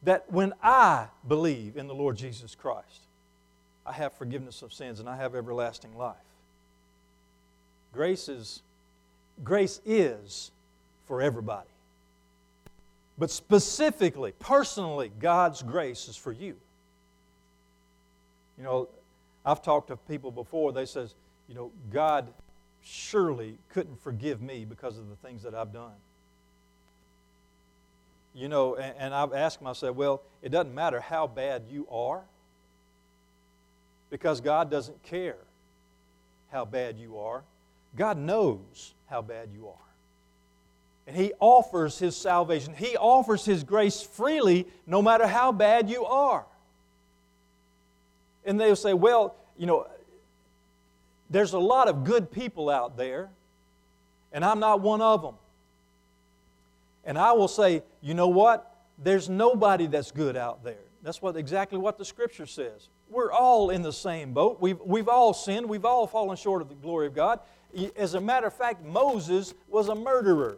That 0.03 0.29
when 0.29 0.53
I 0.61 1.07
believe 1.25 1.77
in 1.77 1.87
the 1.87 1.95
Lord 1.95 2.17
Jesus 2.17 2.55
Christ, 2.55 3.03
I 3.85 3.93
have 3.93 4.11
forgiveness 4.13 4.61
of 4.61 4.73
sins 4.73 4.99
and 4.99 5.07
I 5.07 5.15
have 5.15 5.33
everlasting 5.33 5.97
life. 5.97 6.17
Grace 7.93 8.27
is, 8.27 8.61
grace 9.41 9.79
is 9.85 10.51
for 11.05 11.21
everybody. 11.21 11.69
But 13.17 13.31
specifically, 13.31 14.33
personally, 14.39 15.09
God's 15.19 15.61
grace 15.61 16.09
is 16.09 16.17
for 16.17 16.33
you. 16.33 16.57
You 18.57 18.65
know, 18.65 18.89
I've 19.45 19.61
talked 19.61 19.87
to 19.87 19.97
people 19.97 20.31
before, 20.31 20.71
they 20.71 20.85
says, 20.85 21.15
you 21.47 21.55
know, 21.55 21.71
God 21.91 22.33
surely 22.83 23.57
couldn't 23.69 24.01
forgive 24.01 24.41
me 24.41 24.65
because 24.65 24.97
of 24.97 25.09
the 25.09 25.15
things 25.15 25.43
that 25.43 25.53
I've 25.53 25.73
done. 25.73 25.93
You 28.33 28.47
know, 28.47 28.75
and, 28.75 28.95
and 28.97 29.13
I've 29.13 29.33
asked 29.33 29.61
myself, 29.61 29.95
well, 29.95 30.21
it 30.41 30.49
doesn't 30.49 30.73
matter 30.73 30.99
how 30.99 31.27
bad 31.27 31.63
you 31.69 31.87
are 31.91 32.21
because 34.09 34.41
God 34.41 34.69
doesn't 34.69 35.01
care 35.03 35.37
how 36.51 36.65
bad 36.65 36.97
you 36.97 37.17
are. 37.17 37.43
God 37.95 38.17
knows 38.17 38.93
how 39.09 39.21
bad 39.21 39.49
you 39.53 39.67
are. 39.67 39.73
And 41.07 41.15
He 41.15 41.33
offers 41.39 41.97
His 41.97 42.15
salvation. 42.15 42.73
He 42.75 42.95
offers 42.97 43.45
His 43.45 43.63
grace 43.63 44.01
freely 44.01 44.67
no 44.85 45.01
matter 45.01 45.27
how 45.27 45.51
bad 45.51 45.89
you 45.89 46.05
are. 46.05 46.45
And 48.45 48.59
they'll 48.59 48.75
say, 48.75 48.93
well, 48.93 49.35
you 49.57 49.65
know, 49.65 49.87
there's 51.29 51.53
a 51.53 51.59
lot 51.59 51.87
of 51.87 52.03
good 52.03 52.31
people 52.31 52.69
out 52.69 52.97
there, 52.97 53.29
and 54.31 54.43
I'm 54.43 54.59
not 54.59 54.81
one 54.81 55.01
of 55.01 55.21
them. 55.21 55.35
And 57.05 57.17
I 57.17 57.31
will 57.33 57.47
say, 57.47 57.83
you 58.01 58.13
know 58.13 58.27
what? 58.27 58.75
There's 58.97 59.29
nobody 59.29 59.87
that's 59.87 60.11
good 60.11 60.35
out 60.35 60.63
there. 60.63 60.75
That's 61.03 61.21
what 61.21 61.37
exactly 61.37 61.77
what 61.77 61.97
the 61.97 62.05
scripture 62.05 62.45
says. 62.45 62.89
We're 63.09 63.31
all 63.31 63.69
in 63.69 63.81
the 63.81 63.93
same 63.93 64.33
boat. 64.33 64.59
We've, 64.59 64.79
we've 64.81 65.07
all 65.07 65.33
sinned. 65.33 65.67
We've 65.67 65.85
all 65.85 66.05
fallen 66.05 66.35
short 66.35 66.61
of 66.61 66.69
the 66.69 66.75
glory 66.75 67.07
of 67.07 67.15
God. 67.15 67.39
As 67.95 68.13
a 68.13 68.21
matter 68.21 68.47
of 68.47 68.53
fact, 68.53 68.83
Moses 68.83 69.53
was 69.67 69.87
a 69.89 69.95
murderer 69.95 70.57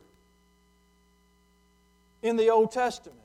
in 2.23 2.37
the 2.37 2.49
Old 2.49 2.71
Testament. 2.71 3.19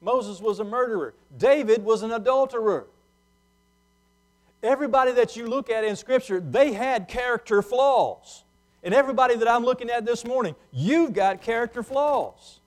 Moses 0.00 0.40
was 0.40 0.60
a 0.60 0.64
murderer. 0.64 1.14
David 1.36 1.84
was 1.84 2.02
an 2.02 2.12
adulterer. 2.12 2.86
Everybody 4.62 5.12
that 5.12 5.36
you 5.36 5.48
look 5.48 5.70
at 5.70 5.84
in 5.84 5.96
Scripture, 5.96 6.40
they 6.40 6.72
had 6.72 7.08
character 7.08 7.62
flaws. 7.62 8.44
And 8.84 8.94
everybody 8.94 9.36
that 9.36 9.48
I'm 9.48 9.64
looking 9.64 9.90
at 9.90 10.04
this 10.04 10.24
morning, 10.24 10.54
you've 10.72 11.12
got 11.12 11.40
character 11.40 11.82
flaws. 11.82 12.60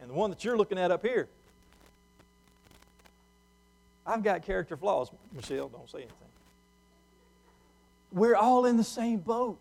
And 0.00 0.10
the 0.10 0.14
one 0.14 0.30
that 0.30 0.44
you're 0.44 0.56
looking 0.56 0.78
at 0.78 0.90
up 0.90 1.04
here, 1.04 1.28
I've 4.06 4.22
got 4.22 4.42
character 4.42 4.76
flaws. 4.76 5.10
Michelle, 5.32 5.68
don't 5.68 5.88
say 5.88 5.98
anything. 5.98 6.16
We're 8.12 8.36
all 8.36 8.64
in 8.64 8.76
the 8.76 8.84
same 8.84 9.18
boat. 9.18 9.60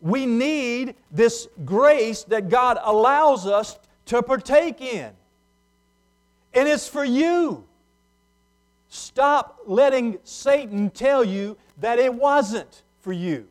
We 0.00 0.24
need 0.24 0.94
this 1.10 1.48
grace 1.64 2.24
that 2.24 2.48
God 2.48 2.78
allows 2.82 3.46
us 3.46 3.78
to 4.06 4.22
partake 4.22 4.80
in. 4.80 5.10
And 6.54 6.68
it's 6.68 6.88
for 6.88 7.04
you. 7.04 7.64
Stop 8.90 9.60
letting 9.66 10.18
Satan 10.24 10.90
tell 10.90 11.24
you 11.24 11.56
that 11.78 12.00
it 12.00 12.12
wasn't 12.12 12.82
for 13.00 13.12
you. 13.12 13.46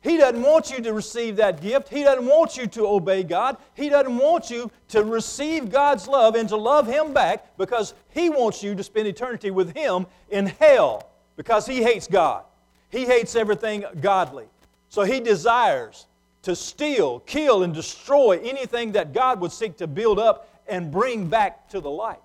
He 0.00 0.16
doesn't 0.16 0.42
want 0.42 0.70
you 0.70 0.80
to 0.82 0.92
receive 0.92 1.36
that 1.36 1.60
gift. 1.60 1.88
He 1.88 2.04
doesn't 2.04 2.26
want 2.26 2.56
you 2.56 2.66
to 2.68 2.86
obey 2.86 3.24
God. 3.24 3.56
He 3.74 3.88
doesn't 3.88 4.16
want 4.16 4.48
you 4.48 4.70
to 4.88 5.04
receive 5.04 5.70
God's 5.70 6.08
love 6.08 6.36
and 6.36 6.48
to 6.48 6.56
love 6.56 6.86
Him 6.86 7.12
back 7.12 7.56
because 7.56 7.94
He 8.10 8.30
wants 8.30 8.62
you 8.62 8.74
to 8.76 8.82
spend 8.82 9.08
eternity 9.08 9.50
with 9.50 9.76
Him 9.76 10.06
in 10.30 10.46
hell 10.46 11.08
because 11.36 11.66
He 11.66 11.82
hates 11.82 12.06
God. 12.06 12.44
He 12.90 13.04
hates 13.04 13.34
everything 13.36 13.84
godly. 14.00 14.46
So 14.88 15.02
He 15.02 15.18
desires 15.18 16.06
to 16.42 16.54
steal, 16.54 17.20
kill, 17.20 17.64
and 17.64 17.74
destroy 17.74 18.40
anything 18.42 18.92
that 18.92 19.12
God 19.12 19.40
would 19.40 19.52
seek 19.52 19.76
to 19.78 19.86
build 19.88 20.18
up 20.18 20.48
and 20.68 20.90
bring 20.92 21.28
back 21.28 21.68
to 21.70 21.80
the 21.80 21.90
light. 21.90 22.18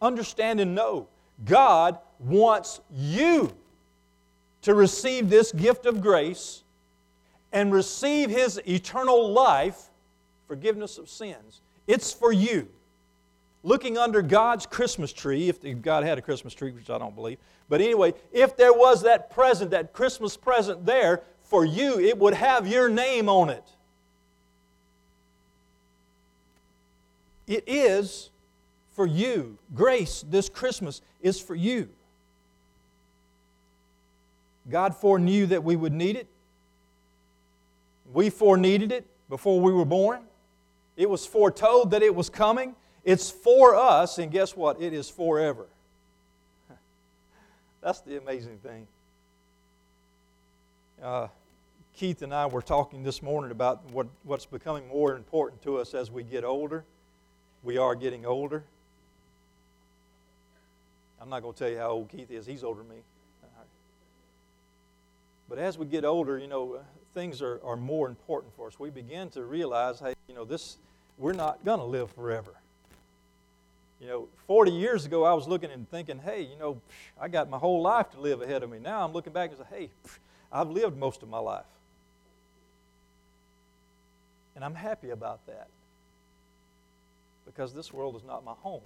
Understand 0.00 0.60
and 0.60 0.74
know 0.74 1.08
God 1.44 1.98
wants 2.18 2.80
you 2.92 3.52
to 4.62 4.74
receive 4.74 5.30
this 5.30 5.52
gift 5.52 5.86
of 5.86 6.00
grace 6.00 6.62
and 7.52 7.72
receive 7.72 8.30
His 8.30 8.60
eternal 8.68 9.32
life, 9.32 9.90
forgiveness 10.46 10.98
of 10.98 11.08
sins. 11.08 11.60
It's 11.86 12.12
for 12.12 12.32
you. 12.32 12.68
Looking 13.62 13.98
under 13.98 14.22
God's 14.22 14.64
Christmas 14.64 15.12
tree, 15.12 15.48
if 15.48 15.82
God 15.82 16.04
had 16.04 16.16
a 16.16 16.22
Christmas 16.22 16.54
tree, 16.54 16.70
which 16.70 16.88
I 16.88 16.98
don't 16.98 17.14
believe, 17.14 17.38
but 17.68 17.80
anyway, 17.80 18.14
if 18.32 18.56
there 18.56 18.72
was 18.72 19.02
that 19.02 19.30
present, 19.30 19.70
that 19.72 19.92
Christmas 19.92 20.36
present 20.36 20.86
there 20.86 21.22
for 21.42 21.64
you, 21.64 22.00
it 22.00 22.16
would 22.16 22.34
have 22.34 22.66
your 22.66 22.88
name 22.88 23.28
on 23.28 23.50
it. 23.50 23.64
It 27.46 27.64
is 27.66 28.30
for 29.00 29.06
you. 29.06 29.56
Grace 29.74 30.26
this 30.28 30.50
Christmas 30.50 31.00
is 31.22 31.40
for 31.40 31.54
you. 31.54 31.88
God 34.68 34.94
foreknew 34.94 35.46
that 35.46 35.64
we 35.64 35.74
would 35.74 35.94
need 35.94 36.16
it. 36.16 36.26
We 38.12 38.28
foreneeded 38.28 38.92
it 38.92 39.06
before 39.30 39.58
we 39.58 39.72
were 39.72 39.86
born. 39.86 40.20
It 40.98 41.08
was 41.08 41.24
foretold 41.24 41.92
that 41.92 42.02
it 42.02 42.14
was 42.14 42.28
coming. 42.28 42.76
It's 43.02 43.30
for 43.30 43.74
us, 43.74 44.18
and 44.18 44.30
guess 44.30 44.54
what? 44.54 44.82
It 44.82 44.92
is 44.92 45.08
forever. 45.08 45.64
That's 47.80 48.02
the 48.02 48.18
amazing 48.18 48.58
thing. 48.58 48.86
Uh, 51.02 51.28
Keith 51.94 52.20
and 52.20 52.34
I 52.34 52.44
were 52.44 52.60
talking 52.60 53.02
this 53.02 53.22
morning 53.22 53.50
about 53.50 53.90
what, 53.92 54.08
what's 54.24 54.44
becoming 54.44 54.86
more 54.88 55.16
important 55.16 55.62
to 55.62 55.78
us 55.78 55.94
as 55.94 56.10
we 56.10 56.22
get 56.22 56.44
older. 56.44 56.84
We 57.62 57.78
are 57.78 57.94
getting 57.94 58.26
older. 58.26 58.62
I'm 61.20 61.28
not 61.28 61.42
going 61.42 61.54
to 61.54 61.58
tell 61.58 61.70
you 61.70 61.78
how 61.78 61.90
old 61.90 62.08
Keith 62.08 62.30
is, 62.30 62.46
he's 62.46 62.64
older 62.64 62.80
than 62.80 62.90
me. 62.90 63.02
But 65.50 65.58
as 65.58 65.76
we 65.76 65.84
get 65.84 66.04
older, 66.04 66.38
you 66.38 66.46
know, 66.46 66.78
things 67.12 67.42
are, 67.42 67.60
are 67.64 67.76
more 67.76 68.08
important 68.08 68.54
for 68.54 68.68
us. 68.68 68.78
We 68.78 68.88
begin 68.88 69.30
to 69.30 69.44
realize, 69.44 69.98
hey, 69.98 70.14
you 70.28 70.34
know, 70.34 70.44
this, 70.44 70.78
we're 71.18 71.32
not 71.32 71.64
going 71.64 71.80
to 71.80 71.84
live 71.84 72.12
forever. 72.12 72.54
You 74.00 74.06
know, 74.06 74.28
40 74.46 74.70
years 74.70 75.04
ago, 75.04 75.24
I 75.24 75.34
was 75.34 75.48
looking 75.48 75.72
and 75.72 75.90
thinking, 75.90 76.20
hey, 76.20 76.42
you 76.42 76.56
know, 76.56 76.80
I 77.20 77.26
got 77.26 77.50
my 77.50 77.58
whole 77.58 77.82
life 77.82 78.10
to 78.12 78.20
live 78.20 78.40
ahead 78.40 78.62
of 78.62 78.70
me. 78.70 78.78
Now 78.78 79.04
I'm 79.04 79.12
looking 79.12 79.32
back 79.32 79.50
and 79.50 79.58
say, 79.58 79.64
hey, 79.68 79.90
I've 80.52 80.70
lived 80.70 80.96
most 80.96 81.22
of 81.24 81.28
my 81.28 81.40
life. 81.40 81.64
And 84.54 84.64
I'm 84.64 84.74
happy 84.74 85.10
about 85.10 85.44
that 85.46 85.68
because 87.44 87.74
this 87.74 87.92
world 87.92 88.14
is 88.14 88.22
not 88.24 88.44
my 88.44 88.52
home. 88.52 88.82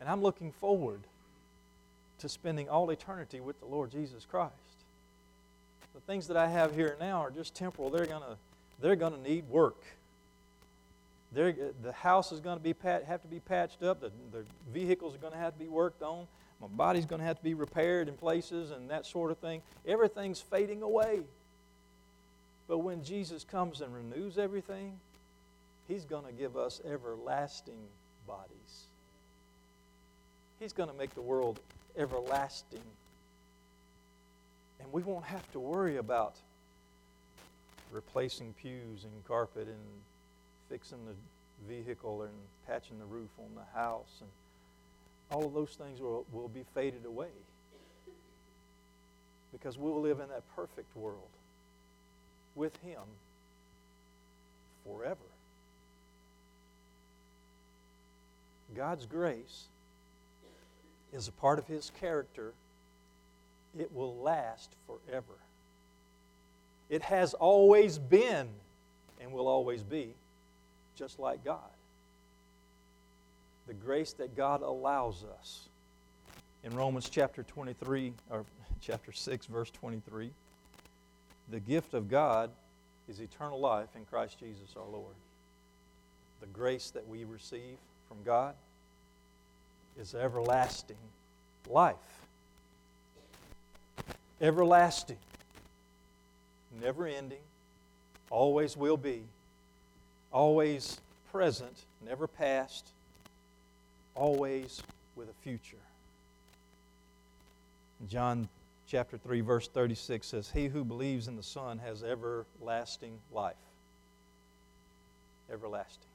And 0.00 0.08
I'm 0.08 0.22
looking 0.22 0.52
forward 0.52 1.00
to 2.18 2.28
spending 2.28 2.68
all 2.68 2.90
eternity 2.90 3.40
with 3.40 3.58
the 3.60 3.66
Lord 3.66 3.90
Jesus 3.90 4.24
Christ. 4.24 4.52
The 5.94 6.00
things 6.00 6.28
that 6.28 6.36
I 6.36 6.48
have 6.48 6.74
here 6.74 6.96
now 7.00 7.20
are 7.20 7.30
just 7.30 7.54
temporal. 7.54 7.90
They're 7.90 8.06
going 8.06 8.22
to 8.22 8.36
they're 8.80 8.96
going 8.96 9.14
to 9.14 9.20
need 9.20 9.48
work. 9.48 9.82
They're, 11.32 11.54
the 11.82 11.92
house 11.92 12.32
is 12.32 12.40
going 12.40 12.58
to 12.58 12.62
be 12.62 12.72
pat, 12.72 13.04
have 13.04 13.22
to 13.22 13.28
be 13.28 13.40
patched 13.40 13.82
up. 13.82 14.00
The, 14.00 14.12
the 14.32 14.44
vehicles 14.72 15.14
are 15.14 15.18
going 15.18 15.32
to 15.32 15.38
have 15.38 15.54
to 15.54 15.58
be 15.58 15.68
worked 15.68 16.02
on. 16.02 16.26
My 16.60 16.68
body's 16.68 17.04
going 17.04 17.20
to 17.20 17.26
have 17.26 17.38
to 17.38 17.44
be 17.44 17.54
repaired 17.54 18.08
in 18.08 18.14
places 18.14 18.70
and 18.70 18.90
that 18.90 19.06
sort 19.06 19.30
of 19.30 19.38
thing. 19.38 19.62
Everything's 19.86 20.40
fading 20.40 20.82
away. 20.82 21.20
But 22.66 22.78
when 22.78 23.02
Jesus 23.02 23.44
comes 23.44 23.80
and 23.80 23.94
renews 23.94 24.38
everything, 24.38 24.98
He's 25.86 26.04
going 26.04 26.26
to 26.26 26.32
give 26.32 26.56
us 26.56 26.80
everlasting 26.84 27.80
bodies. 28.26 28.88
He's 30.60 30.72
going 30.72 30.88
to 30.88 30.96
make 30.96 31.14
the 31.14 31.22
world 31.22 31.60
everlasting. 31.96 32.82
And 34.80 34.92
we 34.92 35.02
won't 35.02 35.24
have 35.24 35.50
to 35.52 35.60
worry 35.60 35.96
about 35.96 36.34
replacing 37.92 38.54
pews 38.60 39.04
and 39.04 39.24
carpet 39.26 39.66
and 39.66 39.76
fixing 40.68 40.98
the 41.06 41.72
vehicle 41.72 42.22
and 42.22 42.32
patching 42.66 42.98
the 42.98 43.04
roof 43.04 43.30
on 43.38 43.48
the 43.54 43.78
house. 43.78 44.20
And 44.20 44.30
all 45.30 45.46
of 45.46 45.54
those 45.54 45.70
things 45.70 46.00
will, 46.00 46.26
will 46.32 46.48
be 46.48 46.64
faded 46.74 47.04
away 47.04 47.28
because 49.52 49.78
we 49.78 49.90
will 49.90 50.02
live 50.02 50.20
in 50.20 50.28
that 50.28 50.42
perfect 50.54 50.94
world 50.96 51.30
with 52.54 52.76
Him 52.82 53.00
forever. 54.84 55.16
God's 58.74 59.06
grace 59.06 59.68
is 61.12 61.28
a 61.28 61.32
part 61.32 61.58
of 61.58 61.66
His 61.66 61.90
character, 62.00 62.52
it 63.78 63.92
will 63.94 64.16
last 64.16 64.70
forever. 64.86 65.34
It 66.88 67.02
has 67.02 67.34
always 67.34 67.98
been 67.98 68.48
and 69.20 69.32
will 69.32 69.48
always 69.48 69.82
be 69.82 70.14
just 70.96 71.18
like 71.18 71.44
God. 71.44 71.58
The 73.66 73.74
grace 73.74 74.12
that 74.14 74.36
God 74.36 74.62
allows 74.62 75.24
us. 75.38 75.68
In 76.64 76.74
Romans 76.74 77.08
chapter 77.08 77.42
23, 77.42 78.12
or 78.30 78.44
chapter 78.80 79.12
6, 79.12 79.46
verse 79.46 79.70
23, 79.70 80.30
the 81.50 81.60
gift 81.60 81.94
of 81.94 82.08
God 82.08 82.50
is 83.08 83.20
eternal 83.20 83.60
life 83.60 83.88
in 83.96 84.04
Christ 84.06 84.38
Jesus 84.38 84.74
our 84.76 84.88
Lord. 84.90 85.14
The 86.40 86.46
grace 86.46 86.90
that 86.90 87.06
we 87.06 87.24
receive 87.24 87.76
from 88.08 88.18
God 88.24 88.54
is 89.98 90.14
everlasting 90.14 90.96
life. 91.68 91.96
Everlasting. 94.40 95.18
Never 96.80 97.06
ending. 97.06 97.38
Always 98.30 98.76
will 98.76 98.96
be. 98.96 99.22
Always 100.32 101.00
present. 101.32 101.84
Never 102.06 102.26
past. 102.26 102.86
Always 104.14 104.82
with 105.16 105.28
a 105.28 105.42
future. 105.42 105.76
John 108.08 108.48
chapter 108.86 109.18
3 109.18 109.42
verse 109.42 109.68
36 109.68 110.26
says 110.26 110.50
he 110.50 110.68
who 110.68 110.84
believes 110.84 111.28
in 111.28 111.36
the 111.36 111.42
son 111.42 111.78
has 111.78 112.02
everlasting 112.02 113.18
life 113.32 113.54
everlasting 115.52 116.07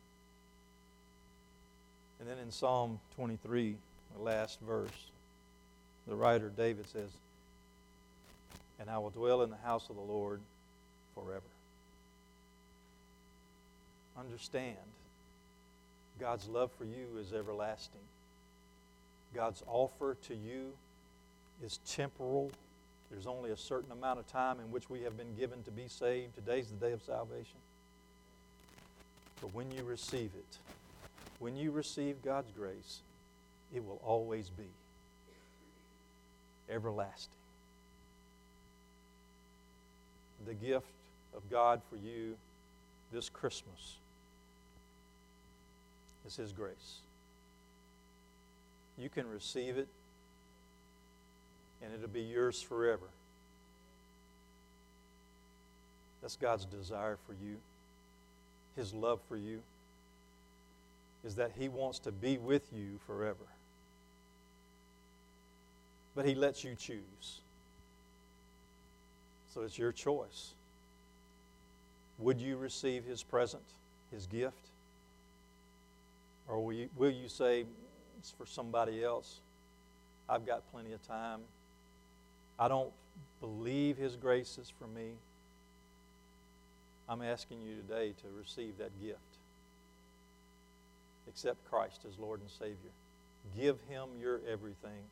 and 2.24 2.32
then 2.32 2.40
in 2.40 2.52
Psalm 2.52 3.02
23, 3.18 3.76
the 4.16 4.24
last 4.24 4.58
verse, 4.62 5.12
the 6.08 6.16
writer 6.16 6.50
David 6.56 6.88
says, 6.88 7.10
And 8.80 8.90
I 8.90 8.98
will 8.98 9.10
dwell 9.10 9.42
in 9.42 9.50
the 9.50 9.58
house 9.58 9.90
of 9.90 9.98
the 9.98 10.02
Lord 10.02 10.40
forever. 11.16 11.42
Understand, 14.18 14.78
God's 16.18 16.48
love 16.48 16.72
for 16.78 16.86
you 16.86 17.08
is 17.20 17.34
everlasting. 17.34 18.00
God's 19.36 19.62
offer 19.68 20.16
to 20.28 20.34
you 20.34 20.72
is 21.62 21.80
temporal. 21.86 22.54
There's 23.12 23.28
only 23.28 23.52
a 23.52 23.58
certain 23.58 23.92
amount 23.92 24.20
of 24.20 24.28
time 24.28 24.62
in 24.62 24.72
which 24.72 24.90
we 24.90 25.02
have 25.02 25.18
been 25.18 25.36
given 25.38 25.62
to 25.64 25.72
be 25.72 25.90
saved. 25.90 26.36
Today's 26.36 26.68
the 26.68 26.86
day 26.86 26.94
of 26.94 27.02
salvation. 27.04 27.60
But 29.42 29.54
when 29.54 29.70
you 29.72 29.84
receive 29.84 30.32
it, 30.38 30.58
when 31.44 31.58
you 31.58 31.72
receive 31.72 32.24
God's 32.24 32.54
grace, 32.54 33.02
it 33.76 33.84
will 33.84 34.00
always 34.02 34.50
be 34.50 34.70
everlasting. 36.70 37.36
The 40.48 40.54
gift 40.54 40.88
of 41.36 41.42
God 41.52 41.82
for 41.90 41.98
you 41.98 42.38
this 43.12 43.28
Christmas 43.28 43.98
is 46.26 46.38
His 46.38 46.54
grace. 46.54 47.02
You 48.98 49.10
can 49.10 49.30
receive 49.30 49.78
it, 49.78 49.90
and 51.82 51.94
it'll 51.94 52.08
be 52.08 52.22
yours 52.22 52.62
forever. 52.62 53.10
That's 56.22 56.38
God's 56.38 56.64
desire 56.64 57.18
for 57.28 57.34
you, 57.34 57.58
His 58.78 58.94
love 58.94 59.20
for 59.28 59.36
you 59.36 59.60
is 61.24 61.36
that 61.36 61.52
He 61.58 61.70
wants 61.70 62.00
to 62.00 62.12
be 62.12 62.38
with 62.38 62.68
you 62.74 63.00
forever. 63.08 63.46
But 66.16 66.26
He 66.26 66.36
lets 66.36 66.64
you 66.64 66.76
choose. 66.76 67.42
So 69.54 69.62
it's 69.62 69.78
your 69.78 69.92
choice. 69.92 70.54
Would 72.20 72.40
you 72.40 72.58
receive 72.58 73.06
His 73.06 73.24
present, 73.24 73.64
His 74.12 74.28
gift? 74.28 74.70
Or 76.48 76.60
will 76.64 76.74
you, 76.74 76.90
will 76.98 77.12
you 77.12 77.30
say, 77.30 77.66
it's 78.20 78.32
for 78.32 78.46
somebody 78.46 79.04
else? 79.04 79.40
I've 80.28 80.46
got 80.46 80.70
plenty 80.72 80.94
of 80.94 81.06
time. 81.08 81.40
I 82.60 82.68
don't 82.68 82.92
believe 83.40 83.98
His 83.98 84.16
grace 84.16 84.58
is 84.62 84.72
for 84.78 84.88
me. 84.88 85.12
I'm 87.08 87.22
asking 87.22 87.62
you 87.62 87.76
today 87.76 88.14
to 88.22 88.28
receive 88.40 88.78
that 88.78 88.92
gift 89.02 89.20
accept 91.28 91.64
Christ 91.70 92.02
as 92.08 92.18
Lord 92.20 92.40
and 92.42 92.50
Savior. 92.50 92.92
Give 93.58 93.78
Him 93.90 94.10
your 94.20 94.40
everything 94.50 95.04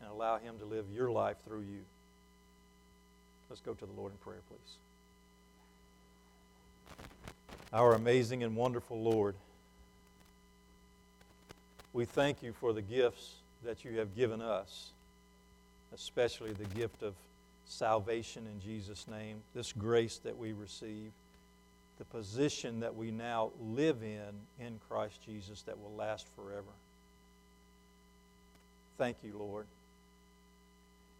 and 0.00 0.10
allow 0.10 0.38
Him 0.38 0.58
to 0.58 0.64
live 0.64 0.84
your 0.94 1.10
life 1.10 1.36
through 1.46 1.62
you. 1.62 1.84
Let's 3.48 3.60
go 3.60 3.74
to 3.74 3.86
the 3.86 3.92
Lord 3.92 4.12
in 4.12 4.18
prayer, 4.18 4.40
please. 4.48 4.78
Our 7.72 7.94
amazing 7.94 8.42
and 8.42 8.56
wonderful 8.56 9.00
Lord, 9.00 9.34
we 11.92 12.04
thank 12.04 12.42
you 12.42 12.52
for 12.52 12.72
the 12.72 12.82
gifts 12.82 13.34
that 13.64 13.84
you 13.84 13.98
have 13.98 14.14
given 14.16 14.40
us, 14.40 14.90
especially 15.94 16.52
the 16.52 16.64
gift 16.66 17.02
of 17.02 17.14
salvation 17.66 18.46
in 18.46 18.60
Jesus' 18.60 19.06
name, 19.08 19.38
this 19.54 19.72
grace 19.72 20.18
that 20.18 20.36
we 20.36 20.52
receive 20.52 21.12
the 21.98 22.04
position 22.04 22.80
that 22.80 22.94
we 22.94 23.10
now 23.10 23.52
live 23.60 24.02
in 24.02 24.64
in 24.64 24.80
Christ 24.88 25.20
Jesus 25.24 25.62
that 25.62 25.78
will 25.78 25.94
last 25.94 26.26
forever. 26.34 26.72
Thank 28.98 29.18
you, 29.22 29.34
Lord. 29.38 29.66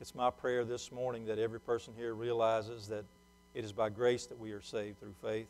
It's 0.00 0.14
my 0.14 0.30
prayer 0.30 0.64
this 0.64 0.90
morning 0.90 1.26
that 1.26 1.38
every 1.38 1.60
person 1.60 1.92
here 1.96 2.14
realizes 2.14 2.88
that 2.88 3.04
it 3.54 3.64
is 3.64 3.72
by 3.72 3.88
grace 3.88 4.26
that 4.26 4.38
we 4.38 4.52
are 4.52 4.60
saved 4.60 4.98
through 5.00 5.14
faith. 5.22 5.46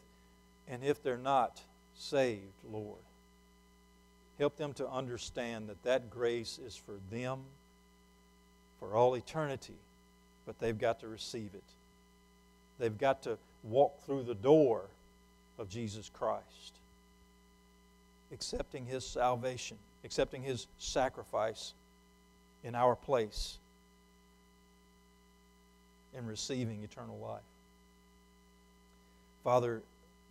And 0.69 0.85
if 0.85 1.03
they're 1.03 1.17
not 1.17 1.61
saved, 1.95 2.43
Lord, 2.71 3.01
help 4.39 4.57
them 4.57 4.73
to 4.75 4.89
understand 4.89 5.69
that 5.69 5.83
that 5.85 6.11
grace 6.11 6.59
is 6.65 6.77
for 6.77 6.95
them 7.11 7.41
for 8.79 8.95
all 8.95 9.15
eternity, 9.15 9.79
but 10.47 10.59
they've 10.59 10.79
got 10.79 11.01
to 11.01 11.09
receive 11.09 11.51
it. 11.55 11.65
They've 12.79 12.97
got 12.97 13.23
to 13.23 13.39
walk 13.63 14.05
through 14.05 14.25
the 14.25 14.35
door 14.35 14.83
of 15.59 15.69
Jesus 15.69 16.11
Christ, 16.13 16.75
accepting 18.33 18.87
His 18.87 19.07
salvation, 19.07 19.79
accepting 20.05 20.43
His 20.43 20.67
sacrifice 20.79 21.75
in 22.63 22.75
our 22.75 22.97
place, 22.97 23.59
and 26.17 26.29
receiving 26.29 26.83
eternal 26.83 27.19
life. 27.19 27.43
Father, 29.43 29.83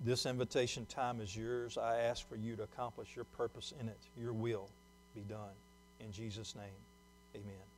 this 0.04 0.26
invitation 0.26 0.86
time 0.88 1.22
is 1.22 1.36
yours. 1.36 1.78
I 1.78 1.98
ask 1.98 2.28
for 2.28 2.36
you 2.36 2.56
to 2.56 2.64
accomplish 2.64 3.16
your 3.16 3.26
purpose 3.26 3.74
in 3.80 3.88
it. 3.88 4.00
Your 4.20 4.34
will 4.34 4.70
be 5.14 5.22
done. 5.22 5.54
In 6.00 6.12
Jesus' 6.12 6.56
name, 6.56 6.66
amen. 7.36 7.73